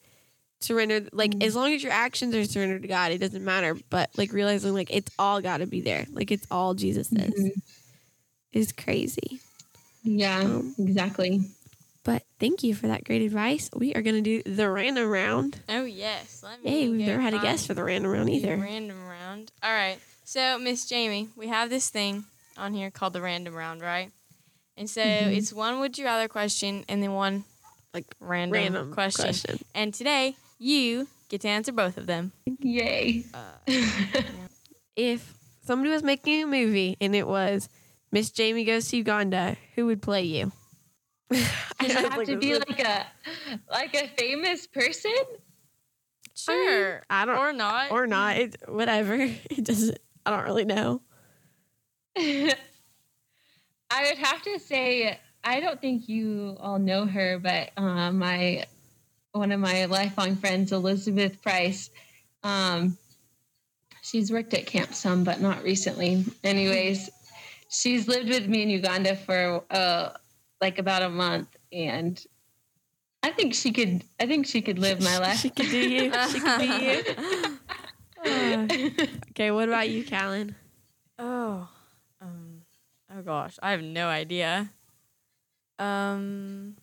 Surrender 0.60 1.08
like 1.12 1.30
Mhm. 1.32 1.42
as 1.44 1.54
long 1.54 1.72
as 1.72 1.82
your 1.82 1.92
actions 1.92 2.34
are 2.34 2.44
surrendered 2.44 2.82
to 2.82 2.88
God, 2.88 3.12
it 3.12 3.18
doesn't 3.18 3.44
matter. 3.44 3.76
But 3.90 4.10
like 4.16 4.32
realizing 4.32 4.74
like 4.74 4.90
it's 4.90 5.10
all 5.18 5.40
gotta 5.40 5.66
be 5.66 5.80
there. 5.80 6.06
Like 6.10 6.30
it's 6.30 6.46
all 6.50 6.74
Jesus 6.74 7.12
is 7.12 7.32
Mhm. 7.32 7.50
is 8.52 8.72
crazy. 8.72 9.40
Yeah, 10.02 10.40
Um, 10.40 10.74
exactly. 10.78 11.40
But 12.04 12.22
thank 12.40 12.62
you 12.62 12.74
for 12.74 12.86
that 12.88 13.04
great 13.04 13.22
advice. 13.22 13.68
We 13.74 13.94
are 13.94 14.02
gonna 14.02 14.20
do 14.22 14.42
the 14.42 14.68
random 14.70 15.08
round. 15.08 15.60
Oh 15.68 15.84
yes. 15.84 16.40
Let 16.42 16.62
me 16.62 16.70
Hey, 16.70 16.88
we've 16.88 17.00
never 17.06 17.20
had 17.20 17.34
a 17.34 17.36
find 17.38 17.48
guest 17.48 17.66
for 17.66 17.74
the 17.74 17.84
random 17.84 18.10
round 18.10 18.30
either. 18.30 18.56
Random 18.56 19.06
round. 19.06 19.52
All 19.62 19.70
right. 19.72 19.98
So 20.24 20.58
Miss 20.58 20.86
Jamie, 20.86 21.28
we 21.36 21.48
have 21.48 21.70
this 21.70 21.88
thing 21.90 22.24
on 22.56 22.74
here 22.74 22.90
called 22.90 23.12
the 23.12 23.20
random 23.22 23.54
round, 23.54 23.80
right? 23.80 24.10
And 24.78 24.88
so 24.88 25.00
Mm-hmm. 25.02 25.32
it's 25.34 25.52
one 25.52 25.80
would 25.80 25.98
you 25.98 26.04
rather 26.04 26.28
question 26.28 26.84
and 26.88 27.02
then 27.02 27.12
one 27.12 27.44
like 27.92 28.06
random, 28.20 28.52
Random 28.52 28.92
question. 28.94 29.24
question. 29.24 29.58
And 29.74 29.92
today 29.92 30.36
you 30.58 31.08
get 31.28 31.40
to 31.42 31.48
answer 31.48 31.72
both 31.72 31.98
of 31.98 32.06
them. 32.06 32.32
Yay. 32.60 33.24
Uh, 33.34 33.52
if 34.96 35.34
somebody 35.64 35.90
was 35.90 36.02
making 36.02 36.42
a 36.42 36.46
movie 36.46 36.96
and 37.00 37.14
it 37.16 37.26
was 37.26 37.68
Miss 38.12 38.30
Jamie 38.30 38.64
Goes 38.64 38.88
to 38.90 38.96
Uganda, 38.98 39.56
who 39.74 39.86
would 39.86 40.00
play 40.00 40.22
you? 40.22 40.52
Does 41.30 41.42
I 41.80 41.84
it 41.84 41.88
was 41.88 41.94
have 41.96 42.16
like, 42.18 42.26
to 42.28 42.36
be 42.38 42.50
is- 42.52 42.58
like 42.68 42.80
a 42.80 43.06
like 43.70 43.94
a 43.94 44.08
famous 44.16 44.66
person? 44.66 45.12
sure. 46.34 47.02
I 47.10 47.24
don't 47.26 47.36
or 47.36 47.52
not. 47.52 47.90
or 47.90 48.06
not. 48.06 48.36
It, 48.36 48.56
whatever. 48.68 49.14
It 49.50 49.64
doesn't. 49.64 49.98
I 50.24 50.30
don't 50.30 50.44
really 50.44 50.64
know. 50.64 51.02
I 53.90 54.04
would 54.08 54.18
have 54.18 54.42
to 54.42 54.58
say 54.58 55.18
I 55.44 55.60
don't 55.60 55.80
think 55.80 56.08
you 56.08 56.56
all 56.60 56.78
know 56.78 57.06
her, 57.06 57.38
but 57.38 57.70
uh, 57.76 58.12
my 58.12 58.64
one 59.32 59.52
of 59.52 59.60
my 59.60 59.84
lifelong 59.86 60.36
friends, 60.36 60.72
Elizabeth 60.72 61.40
Price. 61.42 61.90
Um, 62.42 62.96
she's 64.02 64.30
worked 64.32 64.54
at 64.54 64.66
camp 64.66 64.94
some, 64.94 65.24
but 65.24 65.40
not 65.40 65.62
recently. 65.62 66.24
Anyways, 66.44 67.10
she's 67.68 68.08
lived 68.08 68.28
with 68.28 68.48
me 68.48 68.62
in 68.62 68.70
Uganda 68.70 69.16
for 69.16 69.64
uh, 69.70 70.10
like 70.60 70.78
about 70.78 71.02
a 71.02 71.08
month, 71.08 71.48
and 71.72 72.22
I 73.22 73.30
think 73.30 73.54
she 73.54 73.72
could. 73.72 74.02
I 74.20 74.26
think 74.26 74.46
she 74.46 74.60
could 74.60 74.78
live 74.78 75.02
my 75.02 75.18
life. 75.18 75.38
She 75.38 75.50
could 75.50 75.70
do 75.70 75.78
you. 75.78 76.12
She 76.30 76.40
could 76.40 76.58
be 76.58 76.66
you. 76.66 77.02
Uh, 78.24 78.66
okay. 79.30 79.50
What 79.50 79.68
about 79.68 79.88
you, 79.88 80.04
Callan? 80.04 80.54
Oh, 81.18 81.68
oh 83.18 83.22
gosh, 83.22 83.58
I 83.62 83.72
have 83.72 83.82
no 83.82 84.08
idea. 84.08 84.70
Um, 85.78 86.76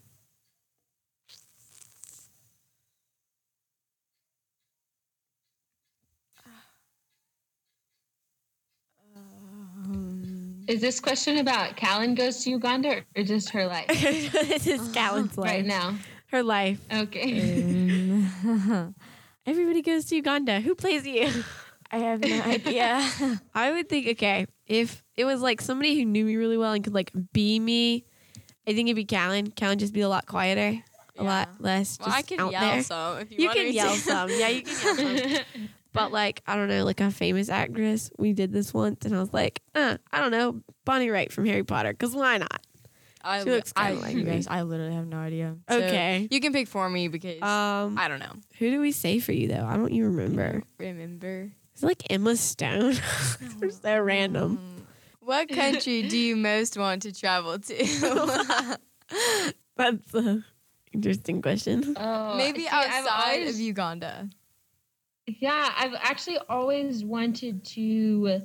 um, 9.15 10.63
Is 10.67 10.81
this 10.81 10.99
question 10.99 11.37
about 11.37 11.75
Callan 11.75 12.15
goes 12.15 12.43
to 12.43 12.49
Uganda 12.51 13.01
or 13.15 13.23
just 13.23 13.49
her 13.49 13.65
life 13.67 13.87
this 13.87 14.67
is 14.67 14.87
Callan's 14.93 15.37
life. 15.37 15.49
right 15.49 15.65
now? 15.65 15.95
Her 16.31 16.43
life. 16.43 16.79
Okay. 16.91 17.63
um, 18.11 18.95
Everybody 19.45 19.81
goes 19.81 20.05
to 20.05 20.15
Uganda. 20.15 20.59
Who 20.59 20.73
plays 20.73 21.05
you? 21.05 21.31
I 21.91 21.97
have 21.99 22.21
no 22.21 22.41
idea. 22.41 23.07
I 23.53 23.71
would 23.71 23.87
think, 23.87 24.07
okay, 24.07 24.47
if 24.67 25.03
it 25.15 25.25
was 25.25 25.41
like 25.41 25.61
somebody 25.61 25.95
who 25.97 26.05
knew 26.05 26.25
me 26.25 26.35
really 26.35 26.57
well 26.57 26.73
and 26.73 26.83
could 26.83 26.93
like 26.93 27.11
be 27.33 27.59
me, 27.59 28.05
I 28.67 28.73
think 28.73 28.87
it'd 28.87 28.95
be 28.95 29.05
Callan. 29.05 29.51
Callan 29.51 29.77
just 29.79 29.93
be 29.93 30.01
a 30.01 30.09
lot 30.09 30.25
quieter, 30.25 30.81
a 31.17 31.23
lot 31.23 31.49
Yeah. 31.51 31.55
less. 31.59 31.99
well, 31.99 32.09
I 32.11 32.21
can 32.23 32.39
out 32.39 32.51
yell 32.51 32.61
there. 32.61 32.83
some 32.83 33.17
if 33.19 33.31
you, 33.31 33.37
You 33.39 33.45
want 33.47 33.57
can 33.59 33.73
yell 33.73 33.93
to. 33.95 33.99
some. 33.99 34.29
Yeah, 34.31 34.49
you 34.49 34.63
can 34.63 34.77
yell 34.77 34.95
some. 34.95 35.43
But 35.93 36.11
like, 36.11 36.41
I 36.45 36.57
don't 36.57 36.67
know, 36.67 36.83
like 36.83 36.99
a 36.99 37.09
famous 37.09 37.47
actress. 37.47 38.11
We 38.19 38.33
did 38.33 38.51
this 38.51 38.73
once, 38.73 39.05
and 39.05 39.15
I 39.15 39.19
was 39.21 39.31
like, 39.33 39.61
uh, 39.75 39.95
I 40.11 40.19
don't 40.19 40.31
know, 40.31 40.61
Bonnie 40.83 41.09
Wright 41.09 41.31
from 41.31 41.45
Harry 41.45 41.63
Potter, 41.63 41.93
because 41.93 42.13
why 42.13 42.37
not? 42.37 42.59
I, 43.23 43.41
She 43.45 43.49
looks 43.49 43.71
kinda 43.71 44.01
like 44.01 44.13
you 44.13 44.23
me. 44.25 44.31
guys, 44.31 44.45
I 44.49 44.63
literally 44.63 44.93
have 44.93 45.07
no 45.07 45.15
idea. 45.17 45.55
So, 45.69 45.77
Okay. 45.77 46.27
you 46.29 46.41
can 46.41 46.51
pick 46.51 46.67
for 46.67 46.89
me 46.89 47.07
because 47.07 47.41
Um, 47.41 47.97
I 47.97 48.09
don't 48.09 48.19
know. 48.19 48.33
who 48.59 48.71
do 48.71 48.81
we 48.81 48.91
say 48.91 49.19
for 49.19 49.31
you 49.31 49.47
though? 49.47 49.65
I 49.65 49.77
don't 49.77 49.89
even 49.93 50.13
remember. 50.17 50.63
Remember. 50.77 51.51
Is 51.75 51.83
it 51.83 51.87
like 51.87 52.03
Emma 52.09 52.35
Stone? 52.35 52.95
They're 53.59 53.69
so 53.69 53.99
random. 53.99 54.57
Mm. 54.57 54.81
What 55.19 55.49
country 55.49 56.03
do 56.03 56.17
you 56.17 56.35
most 56.35 56.77
want 56.77 57.01
to 57.03 57.11
travel 57.11 57.57
to? 57.59 58.77
That's 59.77 60.13
an 60.13 60.45
interesting 60.93 61.41
question. 61.41 61.95
Oh, 61.97 62.37
Maybe 62.37 62.61
see, 62.61 62.67
outside 62.69 63.39
always- 63.39 63.55
of 63.55 63.59
Uganda. 63.59 64.29
Yeah, 65.27 65.71
I've 65.75 65.95
actually 65.95 66.37
always 66.47 67.03
wanted 67.03 67.65
to. 67.65 68.41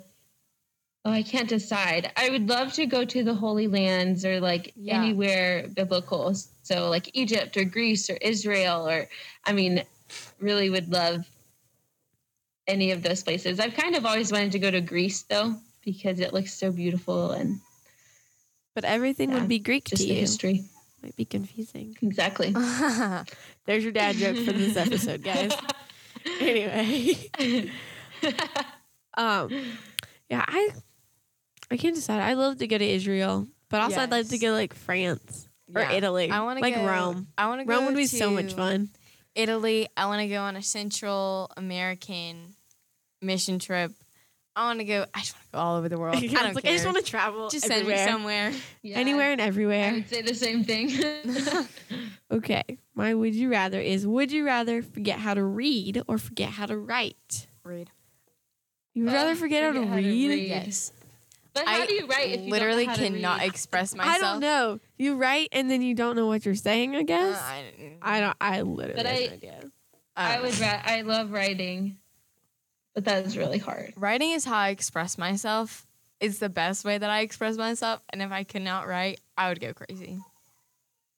Oh, 1.05 1.11
I 1.11 1.23
can't 1.23 1.49
decide. 1.49 2.11
I 2.17 2.31
would 2.31 2.49
love 2.49 2.73
to 2.75 2.87
go 2.87 3.05
to 3.05 3.23
the 3.23 3.35
Holy 3.35 3.67
Lands 3.69 4.25
or 4.25 4.41
like 4.41 4.73
Yeah. 4.77 4.97
anywhere 5.03 5.69
biblical. 5.77 6.35
So, 6.63 6.89
like 6.89 7.11
Egypt 7.15 7.57
or 7.59 7.65
Greece 7.65 8.09
or 8.09 8.15
Israel, 8.23 8.89
or 8.89 9.09
I 9.45 9.53
mean, 9.53 9.85
really 10.41 10.71
would 10.71 10.91
love 10.91 11.27
any 12.71 12.91
of 12.93 13.03
those 13.03 13.23
places. 13.23 13.61
I've 13.61 13.75
kind 13.75 13.95
of 13.97 14.07
always 14.07 14.31
wanted 14.33 14.53
to 14.53 14.59
go 14.59 14.71
to 14.71 14.81
Greece 14.81 15.23
though. 15.23 15.57
because 15.85 16.21
it 16.21 16.33
looks 16.33 16.53
so 16.55 16.71
beautiful 16.73 17.31
and 17.33 17.61
But 18.75 18.85
everything 18.85 19.31
Yeah, 19.31 19.41
would 19.41 19.49
be 19.49 19.59
Greek 19.59 19.85
just 19.85 20.03
to 20.03 20.09
the 20.09 20.15
you. 20.15 20.21
history. 20.21 20.65
Might 21.03 21.17
be 21.17 21.25
confusing. 21.25 21.97
Exactly. 22.03 22.51
There's 23.67 23.83
your 23.83 23.93
dad 23.93 24.17
joke 24.17 24.37
for 24.45 24.53
this 24.53 24.77
episode, 24.77 25.23
guys. 25.23 25.51
anyway, 26.41 27.31
um, 29.17 29.49
yeah, 30.29 30.45
I 30.47 30.71
I 31.71 31.77
can't 31.77 31.95
decide. 31.95 32.21
I 32.21 32.35
love 32.35 32.59
to 32.59 32.67
go 32.67 32.77
to 32.79 32.85
Israel, 32.85 33.47
but 33.69 33.81
also 33.81 34.01
I'd 34.01 34.11
like 34.11 34.29
to 34.29 34.39
go 34.39 34.49
to, 34.49 34.53
like 34.53 34.75
France 34.75 35.49
or 35.75 35.81
Yeah. 35.83 35.93
Italy. 35.93 36.31
I 36.31 36.43
want 36.43 36.59
to 36.59 36.63
like 36.63 36.75
go, 36.75 36.85
Rome. 36.87 37.29
I 37.39 37.47
want 37.49 37.61
to 37.61 37.65
go 37.65 37.73
Rome 37.75 37.87
would 37.87 37.97
be 37.97 38.07
so 38.07 38.31
much 38.31 38.53
fun. 38.55 38.91
Italy. 39.35 39.89
I 39.97 40.07
want 40.07 40.21
to 40.21 40.29
go 40.29 40.41
on 40.43 40.57
a 40.57 40.63
Central 40.63 41.51
American 41.57 42.55
mission 43.23 43.59
trip. 43.59 43.93
I 44.57 44.65
want 44.65 44.81
to 44.81 44.85
go. 44.85 45.07
I 45.15 45.21
just 45.21 45.35
want 45.35 45.45
to 45.47 45.53
go 45.53 45.59
all 45.59 45.77
over 45.77 45.89
the 45.89 45.99
world. 45.99 46.17
I 46.19 46.21
It's 46.25 46.33
don't 46.35 46.55
like, 46.55 46.65
care. 46.65 46.73
I 46.73 46.75
just 46.75 46.85
want 46.85 46.97
to 46.99 47.03
travel 47.05 47.49
just 47.51 47.67
send 47.67 47.83
everywhere. 47.83 48.05
me 48.07 48.11
somewhere. 48.13 48.53
Yeah, 48.83 48.99
anywhere 48.99 49.33
and 49.33 49.41
everywhere. 49.41 49.85
I 49.85 49.87
everywhere. 49.87 49.95
would 49.95 50.09
say 50.11 50.23
the 50.23 50.35
same 50.35 50.65
thing. 50.65 50.91
Okay, 52.33 52.63
my 52.95 53.13
would 53.13 53.35
you 53.35 53.51
rather 53.51 53.81
is 53.81 54.07
would 54.07 54.31
you 54.31 54.45
rather 54.47 54.83
forget 54.83 55.19
how 55.19 55.35
to 55.35 55.43
read 55.43 56.01
or 56.07 56.17
forget 56.17 56.51
how 56.51 56.65
to 56.67 56.79
write? 56.79 57.49
Read. 57.65 57.91
You 58.95 59.05
would 59.05 59.13
Uh, 59.13 59.17
rather 59.17 59.35
forget, 59.35 59.65
how 59.65 59.73
to, 59.73 59.79
forget 59.81 59.89
how 59.91 59.97
to 59.97 60.03
read? 60.07 60.29
read. 60.29 60.49
Yes. 60.49 60.93
but 61.55 61.67
how 61.67 61.83
I 61.83 61.87
do 61.87 61.95
you 61.95 62.07
write 62.07 62.31
if 62.31 62.41
you 62.43 62.51
literally 62.53 62.87
don't 62.87 62.97
know 62.99 63.03
how 63.03 63.09
to 63.09 63.11
cannot 63.17 63.39
read? 63.41 63.49
express 63.49 63.95
myself. 63.97 64.17
I 64.17 64.19
don't 64.21 64.41
know. 64.41 64.79
You 64.97 65.17
write 65.17 65.49
and 65.51 65.69
then 65.69 65.83
you 65.83 65.97
don't 65.97 66.15
know 66.15 66.29
what 66.29 66.45
you're 66.47 66.55
saying. 66.55 66.95
I 66.95 67.01
Uh, 67.01 67.03
guess 67.03 67.37
I, 67.43 67.65
I 68.01 68.21
don't. 68.21 68.37
I 68.41 68.63
literally 68.63 68.95
But 69.03 69.07
have 69.07 69.17
I- 69.17 69.27
no 69.27 69.33
idea. 69.33 69.61
I 70.17 70.37
I 70.37 70.41
would. 70.41 70.59
Ra- 70.61 70.83
I 70.85 71.01
love 71.03 71.33
writing, 71.33 71.97
but 73.01 73.07
that 73.07 73.27
is 73.27 73.39
really 73.39 73.59
hard. 73.59 73.95
Writing 73.97 74.33
is 74.33 74.45
how 74.45 74.57
I 74.59 74.69
express 74.69 75.17
myself. 75.17 75.87
It's 76.21 76.39
the 76.39 76.51
best 76.51 76.85
way 76.85 76.99
that 76.99 77.09
I 77.09 77.21
express 77.21 77.57
myself. 77.57 78.03
And 78.11 78.21
if 78.21 78.31
I 78.31 78.45
could 78.45 78.61
not 78.61 78.87
write, 78.87 79.21
I 79.39 79.49
would 79.49 79.59
go 79.59 79.73
crazy. 79.73 80.19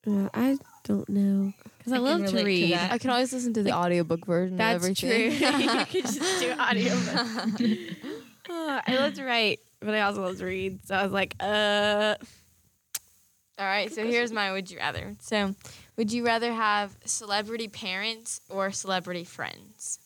Uh, 0.06 0.28
I 0.32 0.58
don't 0.84 1.08
know 1.08 1.52
because 1.78 1.92
I, 1.92 1.96
I 1.96 1.98
love 1.98 2.18
to 2.18 2.24
relate 2.26 2.42
to 2.42 2.44
read. 2.44 2.74
I 2.74 2.98
can 2.98 3.10
always 3.10 3.32
listen 3.32 3.52
to 3.54 3.64
the 3.64 3.72
audiobook 3.72 4.26
version 4.26 4.56
That's 4.56 4.86
of 4.86 4.96
true. 4.96 5.08
you 5.10 5.84
could 5.86 6.06
just 6.06 6.40
do 6.40 6.52
audio. 6.58 6.92
Uh, 8.48 8.80
I 8.86 8.96
love 8.96 9.14
to 9.14 9.24
write, 9.24 9.60
but 9.80 9.94
I 9.94 10.02
also 10.02 10.22
love 10.22 10.38
to 10.38 10.44
read. 10.44 10.86
So 10.86 10.94
I 10.94 11.02
was 11.02 11.12
like, 11.12 11.34
uh, 11.40 12.14
All 13.58 13.66
right, 13.66 13.92
so 13.92 14.04
here's 14.04 14.30
my 14.32 14.52
would 14.52 14.70
you 14.70 14.78
rather. 14.78 15.16
So, 15.20 15.54
would 15.96 16.12
you 16.12 16.24
rather 16.24 16.52
have 16.52 16.96
celebrity 17.04 17.66
parents 17.68 18.40
or 18.48 18.70
celebrity 18.70 19.24
friends? 19.24 19.98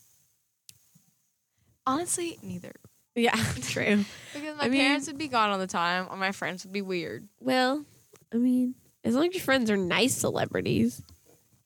Honestly, 1.87 2.39
neither. 2.43 2.73
yeah, 3.15 3.35
true. 3.63 4.05
Because 4.35 4.57
my 4.59 4.65
I 4.65 4.69
mean- 4.69 4.81
parents 4.81 5.07
would 5.07 5.19
be 5.19 5.29
gone 5.29 5.51
all 5.51 5.59
the 5.59 5.67
time, 5.67 6.07
or 6.11 6.17
my 6.17 6.33
friends 6.33 6.65
would 6.65 6.73
be 6.73 6.83
weird. 6.83 7.29
Well, 7.41 7.85
I 8.33 8.37
mean, 8.37 8.75
as 9.05 9.15
long 9.15 9.29
as 9.29 9.35
your 9.35 9.43
friends 9.43 9.71
are 9.71 9.77
nice 9.77 10.15
celebrities, 10.15 11.03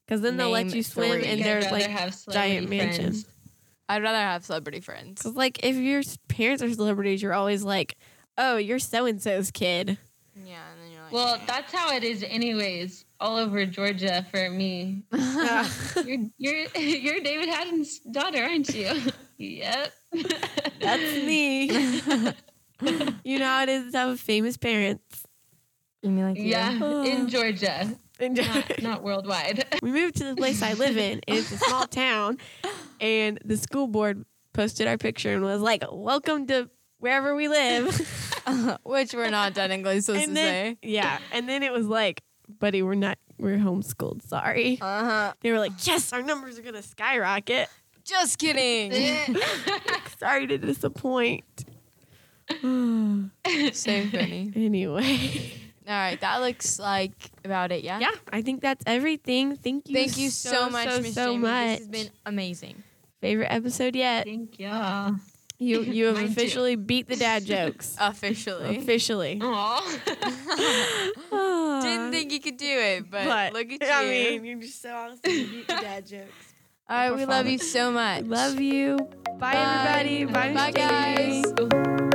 because 0.06 0.20
then 0.20 0.36
they'll 0.36 0.50
let 0.50 0.74
you 0.74 0.82
swim 0.82 1.20
three. 1.20 1.24
in 1.28 1.38
I'd 1.40 1.44
their 1.44 1.60
like. 1.70 1.86
have 1.86 2.14
celebrity 2.14 2.54
giant 2.56 2.68
mansion. 2.70 3.14
I'd 3.88 4.02
rather 4.02 4.18
have 4.18 4.44
celebrity 4.44 4.80
friends. 4.80 5.22
Cause 5.22 5.34
like 5.34 5.64
if 5.64 5.74
your 5.76 6.02
parents 6.28 6.62
are 6.62 6.72
celebrities, 6.72 7.22
you're 7.22 7.32
always 7.34 7.64
like, 7.64 7.96
oh, 8.38 8.56
you're 8.56 8.78
so 8.78 9.06
and 9.06 9.20
so's 9.20 9.50
kid. 9.50 9.98
Yeah, 10.36 10.60
and 10.72 10.80
then 10.84 10.92
you're 10.92 11.02
like, 11.02 11.12
Well, 11.12 11.40
that's 11.46 11.72
how 11.72 11.92
it 11.94 12.04
is, 12.04 12.22
anyways. 12.22 13.04
All 13.18 13.36
over 13.36 13.66
Georgia 13.66 14.24
for 14.30 14.48
me. 14.48 15.02
You're 15.12 16.26
you're 16.38 16.66
you're 16.78 17.20
David 17.20 17.48
Haddon's 17.50 17.98
daughter, 18.00 18.42
aren't 18.42 18.74
you? 18.74 18.90
yep. 19.36 19.92
That's 20.12 21.24
me. 21.24 21.70
you 23.24 23.38
know 23.38 23.44
how 23.46 23.62
it 23.62 23.68
is 23.68 23.92
to 23.92 23.98
have 23.98 24.20
famous 24.20 24.56
parents. 24.56 25.24
you 26.02 26.10
mean 26.10 26.24
like 26.24 26.36
you? 26.38 26.44
Yeah, 26.44 27.04
in 27.04 27.28
Georgia, 27.28 27.96
And 28.18 28.36
not, 28.36 28.82
not 28.82 29.02
worldwide. 29.02 29.64
we 29.82 29.90
moved 29.92 30.16
to 30.16 30.24
the 30.24 30.34
place 30.36 30.62
I 30.62 30.72
live 30.74 30.96
in, 30.96 31.20
it's 31.26 31.52
a 31.52 31.58
small 31.58 31.86
town. 31.86 32.38
And 33.00 33.38
the 33.44 33.56
school 33.56 33.86
board 33.86 34.24
posted 34.52 34.86
our 34.86 34.98
picture 34.98 35.32
and 35.34 35.42
was 35.44 35.60
like, 35.60 35.84
"Welcome 35.90 36.46
to 36.48 36.68
wherever 36.98 37.34
we 37.34 37.48
live." 37.48 37.96
Which 38.82 39.14
we're 39.14 39.30
not 39.30 39.54
technically 39.54 40.00
supposed 40.00 40.22
and 40.24 40.30
to 40.30 40.34
then, 40.34 40.76
yeah, 40.82 41.18
and 41.32 41.48
then 41.48 41.62
it 41.62 41.72
was 41.72 41.86
like, 41.86 42.22
"Buddy, 42.58 42.82
we're 42.82 42.94
not. 42.94 43.18
We're 43.38 43.56
homeschooled. 43.58 44.22
Sorry." 44.26 44.78
Uh 44.80 45.04
huh. 45.04 45.32
They 45.40 45.52
were 45.52 45.58
like, 45.58 45.72
"Yes, 45.86 46.12
our 46.12 46.22
numbers 46.22 46.58
are 46.58 46.62
gonna 46.62 46.82
skyrocket." 46.82 47.68
Just 48.10 48.38
kidding. 48.38 48.92
Sorry 50.18 50.46
to 50.48 50.58
disappoint. 50.58 51.44
so 52.62 53.28
funny. 54.10 54.52
anyway, 54.56 55.52
All 55.86 55.94
right, 55.94 56.20
that 56.20 56.38
looks 56.40 56.80
like 56.80 57.12
about 57.44 57.70
it. 57.70 57.84
Yeah. 57.84 58.00
yeah, 58.00 58.10
I 58.32 58.42
think 58.42 58.60
that's 58.62 58.82
everything. 58.86 59.54
Thank 59.56 59.88
you. 59.88 59.94
Thank 59.94 60.18
you 60.18 60.30
so, 60.30 60.68
much, 60.68 60.88
so, 60.90 61.00
Miss 61.00 61.14
so 61.14 61.26
Jamie. 61.32 61.38
much. 61.38 61.68
This 61.68 61.78
has 61.78 61.88
been 61.88 62.10
amazing. 62.26 62.82
Favorite 63.20 63.52
episode 63.52 63.94
yet? 63.94 64.24
Thank 64.24 64.58
y'all. 64.58 65.14
You 65.58 65.82
you 65.96 66.06
have 66.06 66.16
Mine 66.16 66.26
too. 66.26 66.32
officially 66.32 66.74
beat 66.74 67.06
the 67.06 67.16
dad 67.16 67.44
jokes. 67.44 67.96
Officially. 68.00 68.78
officially. 68.78 69.38
Aw. 69.40 69.98
Didn't 71.82 72.10
think 72.12 72.32
you 72.32 72.40
could 72.40 72.56
do 72.56 72.66
it, 72.66 73.10
but, 73.10 73.52
look 73.52 73.70
at 73.70 73.80
you. 73.80 73.86
I 73.88 74.04
mean, 74.04 74.44
you're 74.44 74.58
just 74.58 74.82
so 74.82 74.90
awesome. 74.90 75.20
You 75.24 75.46
beat 75.46 75.68
the 75.68 75.74
dad 75.74 76.06
jokes. 76.06 76.49
All 76.90 76.96
right, 76.96 77.14
we 77.14 77.24
love 77.24 77.46
you 77.46 77.58
so 77.58 77.92
much. 77.92 78.24
Love 78.24 78.60
you. 78.60 78.98
Bye, 79.38 79.52
Bye. 79.52 80.00
everybody. 80.00 80.24
Bye, 80.24 80.54
Bye, 80.54 80.70
guys. 80.72 82.09